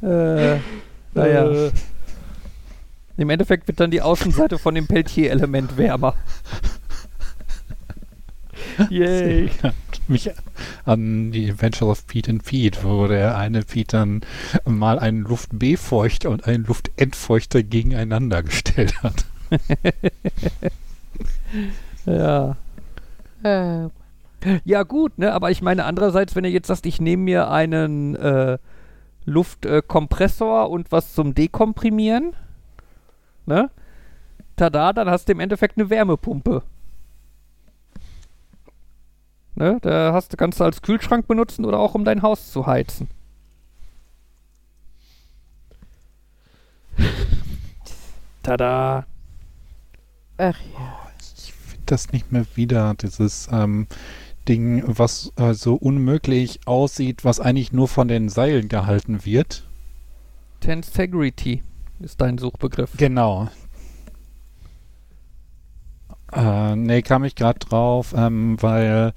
[0.00, 0.58] äh,
[1.12, 1.50] naja.
[1.50, 1.72] Äh,
[3.16, 6.14] Im Endeffekt wird dann die Außenseite von dem Peltier-Element wärmer.
[8.90, 9.50] yay.
[10.08, 10.30] Mich
[10.84, 14.20] an die Adventures of Pete and Pete, wo der eine Pete dann
[14.64, 19.24] mal einen Luft-B-Feuchter und einen Luftentfeuchter gegeneinander gestellt hat.
[22.06, 22.56] Ja.
[23.42, 23.88] Äh,
[24.64, 25.32] Ja, gut, ne?
[25.32, 28.58] Aber ich meine, andererseits, wenn ihr jetzt sagt, ich nehme mir einen äh,
[29.24, 32.34] Luftkompressor und was zum Dekomprimieren,
[33.46, 33.70] ne?
[34.56, 36.62] Tada, dann hast du im Endeffekt eine Wärmepumpe.
[39.56, 39.78] Ne?
[39.80, 43.08] Da hast du, kannst du als Kühlschrank benutzen oder auch um dein Haus zu heizen.
[48.42, 49.06] Tada.
[50.36, 50.98] Ach ja.
[51.18, 53.86] Ich finde das nicht mehr wieder, dieses ähm,
[54.46, 59.66] Ding, was äh, so unmöglich aussieht, was eigentlich nur von den Seilen gehalten wird.
[60.60, 61.62] Tensegrity
[62.00, 62.92] ist dein Suchbegriff.
[62.98, 63.48] Genau.
[66.32, 69.12] Äh, nee, kam ich gerade drauf, ähm, weil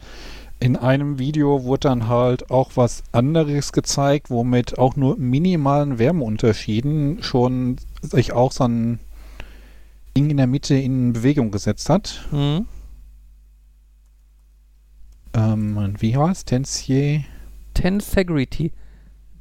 [0.60, 7.24] in einem Video wurde dann halt auch was anderes gezeigt, womit auch nur minimalen Wärmeunterschieden
[7.24, 8.99] schon sich auch so ein
[10.18, 12.28] Ding in der Mitte in Bewegung gesetzt hat.
[12.32, 12.66] Mhm.
[15.34, 17.24] Ähm, wie heißt Tensier?
[17.74, 18.66] Tensegrity.
[18.66, 18.72] E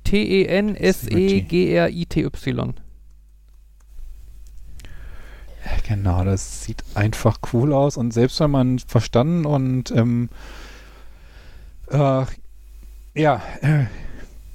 [0.05, 1.29] T-E-N-S-E-G-R-I-T-Y.
[5.87, 10.29] Genau, das sieht einfach cool aus und selbst wenn man verstanden und ähm,
[11.91, 12.25] äh,
[13.15, 13.85] ja, äh,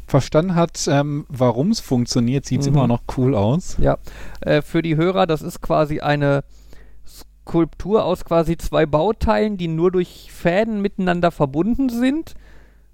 [0.07, 2.73] verstanden hat, ähm, warum es funktioniert, sieht es Mhm.
[2.73, 3.77] immer noch cool aus.
[3.79, 3.97] Ja,
[4.41, 6.43] äh, für die Hörer, das ist quasi eine
[7.05, 12.35] Skulptur aus quasi zwei Bauteilen, die nur durch Fäden miteinander verbunden sind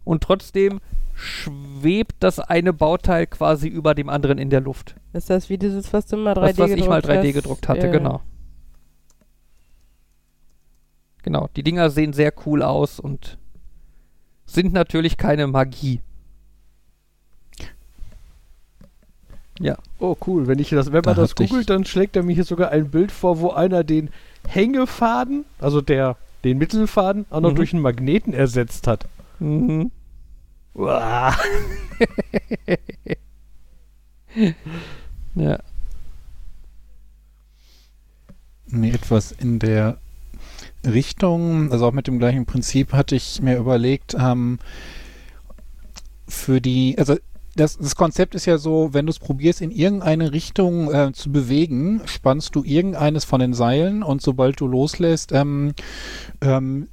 [0.10, 0.80] und trotzdem
[1.14, 4.96] schwebt das eine Bauteil quasi über dem anderen in der Luft.
[5.14, 7.34] Ist das wie dieses, was du mal 3D Das, was gedruckt ich mal 3D hast?
[7.34, 7.92] gedruckt hatte, Ja.
[7.92, 8.22] genau.
[11.24, 13.38] Genau, die Dinger sehen sehr cool aus und
[14.46, 16.00] sind natürlich keine Magie.
[19.60, 20.48] Ja, Oh, cool.
[20.48, 22.46] Wenn, ich das, wenn man Da das hatte ich- googelt, dann schlägt er mir hier
[22.46, 24.10] sogar ein Bild vor, wo einer den
[24.48, 27.56] Hängefaden, also der, den Mittelfaden, auch noch Mhm.
[27.56, 29.06] durch einen Magneten ersetzt hat.
[29.40, 29.92] mhm.
[35.36, 35.60] Ja.
[38.68, 39.98] Nee, etwas in der
[40.86, 44.60] Richtung, also auch mit dem gleichen Prinzip hatte ich mir überlegt, ähm,
[46.28, 47.18] für die, also
[47.56, 51.32] das, das Konzept ist ja so, wenn du es probierst, in irgendeine Richtung äh, zu
[51.32, 55.74] bewegen, spannst du irgendeines von den Seilen und sobald du loslässt, ähm,
[56.42, 56.88] ähm,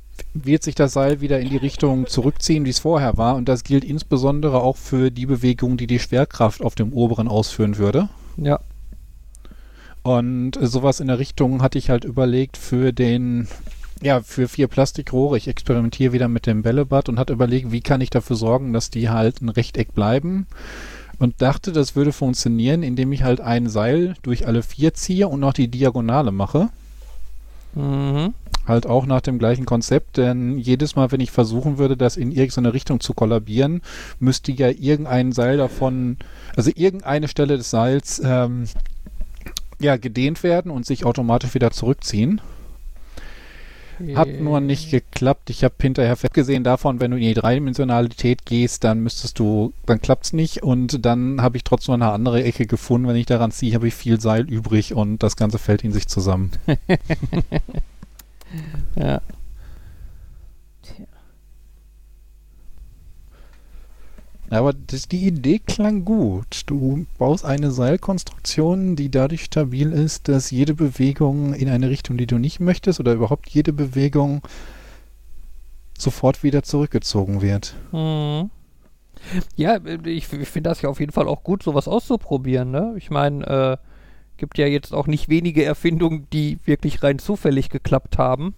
[0.44, 3.36] wird sich das Seil wieder in die Richtung zurückziehen, wie es vorher war.
[3.36, 7.78] Und das gilt insbesondere auch für die Bewegung, die die Schwerkraft auf dem oberen ausführen
[7.78, 8.08] würde.
[8.36, 8.60] Ja.
[10.02, 13.48] Und äh, sowas in der Richtung hatte ich halt überlegt für den,
[14.02, 15.36] ja, für vier Plastikrohre.
[15.36, 18.90] Ich experimentiere wieder mit dem Bällebad und hatte überlegt, wie kann ich dafür sorgen, dass
[18.90, 20.46] die halt ein Rechteck bleiben.
[21.18, 25.40] Und dachte, das würde funktionieren, indem ich halt ein Seil durch alle vier ziehe und
[25.40, 26.68] noch die Diagonale mache.
[27.74, 28.34] Mhm.
[28.66, 32.32] Halt auch nach dem gleichen Konzept, denn jedes Mal, wenn ich versuchen würde, das in
[32.32, 33.82] irgendeine Richtung zu kollabieren,
[34.18, 36.16] müsste ja irgendein Seil davon,
[36.56, 38.64] also irgendeine Stelle des Seils, ähm,
[39.78, 42.40] ja, gedehnt werden und sich automatisch wieder zurückziehen.
[44.14, 45.48] Hat nur nicht geklappt.
[45.48, 50.02] Ich habe hinterher gesehen davon, wenn du in die Dreidimensionalität gehst, dann müsstest du, dann
[50.02, 50.62] klappt's nicht.
[50.62, 53.08] Und dann habe ich trotzdem eine andere Ecke gefunden.
[53.08, 56.08] Wenn ich daran ziehe, habe ich viel Seil übrig und das Ganze fällt in sich
[56.08, 56.50] zusammen.
[58.96, 59.20] Ja.
[64.48, 66.62] Aber das, die Idee klang gut.
[66.66, 72.26] Du baust eine Seilkonstruktion, die dadurch stabil ist, dass jede Bewegung in eine Richtung, die
[72.26, 74.42] du nicht möchtest, oder überhaupt jede Bewegung
[75.98, 77.74] sofort wieder zurückgezogen wird.
[77.90, 78.50] Mhm.
[79.56, 82.70] Ja, ich, ich finde das ja auf jeden Fall auch gut, sowas auszuprobieren.
[82.70, 82.94] Ne?
[82.96, 83.76] Ich meine, äh,
[84.36, 88.54] gibt ja jetzt auch nicht wenige Erfindungen, die wirklich rein zufällig geklappt haben.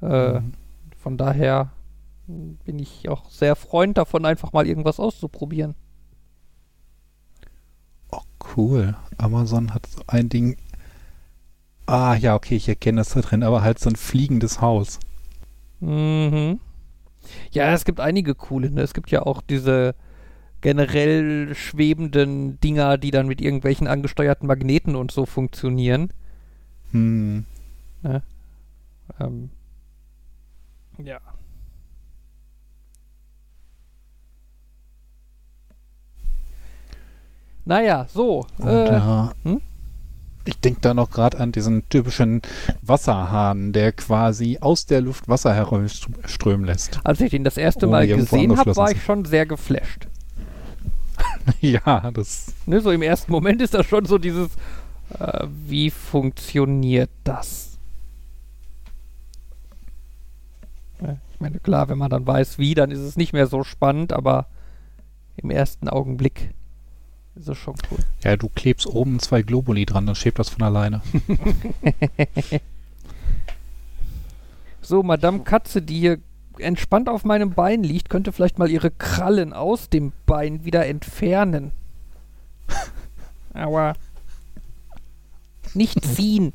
[0.00, 0.52] Äh, Mhm.
[0.98, 1.72] Von daher
[2.28, 5.74] bin ich auch sehr Freund davon, einfach mal irgendwas auszuprobieren.
[8.10, 8.20] Oh,
[8.56, 8.96] cool.
[9.18, 10.56] Amazon hat so ein Ding.
[11.86, 15.00] Ah, ja, okay, ich erkenne das da drin, aber halt so ein fliegendes Haus.
[15.80, 16.60] Mhm.
[17.50, 18.70] Ja, es gibt einige coole.
[18.70, 18.82] Ne?
[18.82, 19.94] Es gibt ja auch diese
[20.62, 26.10] generell schwebenden Dinger, die dann mit irgendwelchen angesteuerten Magneten und so funktionieren.
[26.92, 27.44] Hm.
[29.20, 29.50] Ähm,
[30.98, 31.20] ja.
[37.64, 38.46] Naja, so.
[38.58, 39.60] Und, Äh, ja, hm?
[40.44, 42.42] Ich denke da noch gerade an diesen typischen
[42.82, 46.98] Wasserhahn, der quasi aus der Luft Wasser herumströmen lässt.
[47.04, 50.08] als ich den das erste Mal gesehen habe, war ich schon sehr geflasht.
[51.60, 52.54] ja, das.
[52.66, 54.50] Ne, so im ersten Moment ist das schon so dieses,
[55.18, 57.78] äh, wie funktioniert das?
[61.00, 63.64] Ja, ich meine, klar, wenn man dann weiß, wie, dann ist es nicht mehr so
[63.64, 64.46] spannend, aber
[65.36, 66.54] im ersten Augenblick
[67.34, 67.98] ist es schon cool.
[68.22, 71.00] Ja, du klebst oben zwei Globuli dran, dann schiebt das von alleine.
[74.84, 76.18] So, Madame Katze, die hier
[76.58, 81.72] entspannt auf meinem Bein liegt, könnte vielleicht mal ihre Krallen aus dem Bein wieder entfernen.
[83.54, 83.94] Aua.
[85.74, 86.52] Nicht ziehen.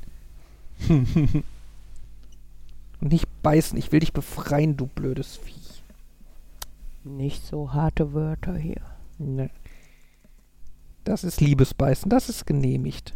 [2.99, 5.53] Nicht beißen, ich will dich befreien, du blödes Vieh.
[7.03, 8.81] Nicht so harte Wörter hier.
[9.17, 9.49] Ne.
[11.03, 13.13] Das ist Liebesbeißen, das ist genehmigt.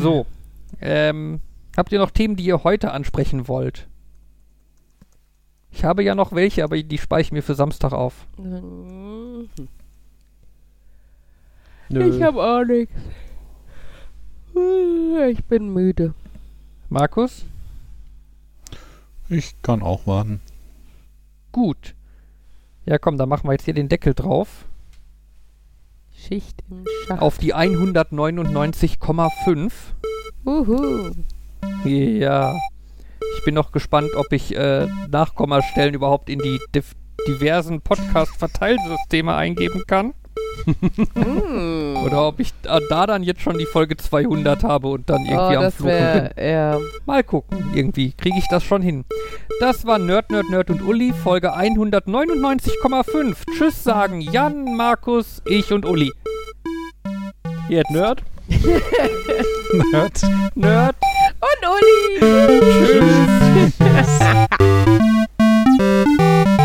[0.00, 0.26] So,
[0.80, 1.40] ähm,
[1.76, 3.88] habt ihr noch Themen, die ihr heute ansprechen wollt?
[5.74, 8.28] Ich habe ja noch welche, aber die speichere ich mir für Samstag auf.
[8.38, 9.48] Mhm.
[11.88, 12.08] Nö.
[12.08, 12.94] Ich hab auch nichts.
[15.30, 16.14] Ich bin müde.
[16.88, 17.44] Markus?
[19.28, 20.40] Ich kann auch warten.
[21.50, 21.96] Gut.
[22.86, 24.66] Ja, komm, dann machen wir jetzt hier den Deckel drauf.
[26.14, 27.20] Schicht im Schacht.
[27.20, 29.72] Auf die 199,5.
[30.46, 31.10] Uhu.
[31.84, 32.54] Ja.
[33.38, 36.92] Ich bin noch gespannt, ob ich äh, Nachkommastellen überhaupt in die div
[37.28, 40.12] diversen Podcast-Verteilsysteme eingeben kann.
[41.14, 41.96] Mm.
[42.04, 45.30] Oder ob ich da, da dann jetzt schon die Folge 200 habe und dann Oh,
[45.30, 46.44] irgendwie am das Fluchen bin.
[46.44, 46.78] ja.
[47.06, 49.04] Mal gucken, irgendwie kriege ich das schon hin.
[49.60, 53.36] Das war Nerd, Nerd, Nerd und Uli, Folge 199,5.
[53.56, 56.12] Tschüss sagen Jan, Markus, ich und Uli.
[57.68, 58.22] Jetzt Nerd?
[59.92, 60.22] Nerd.
[60.54, 60.96] Nerd.
[61.44, 61.98] Onoli!
[62.80, 64.18] Tschüss!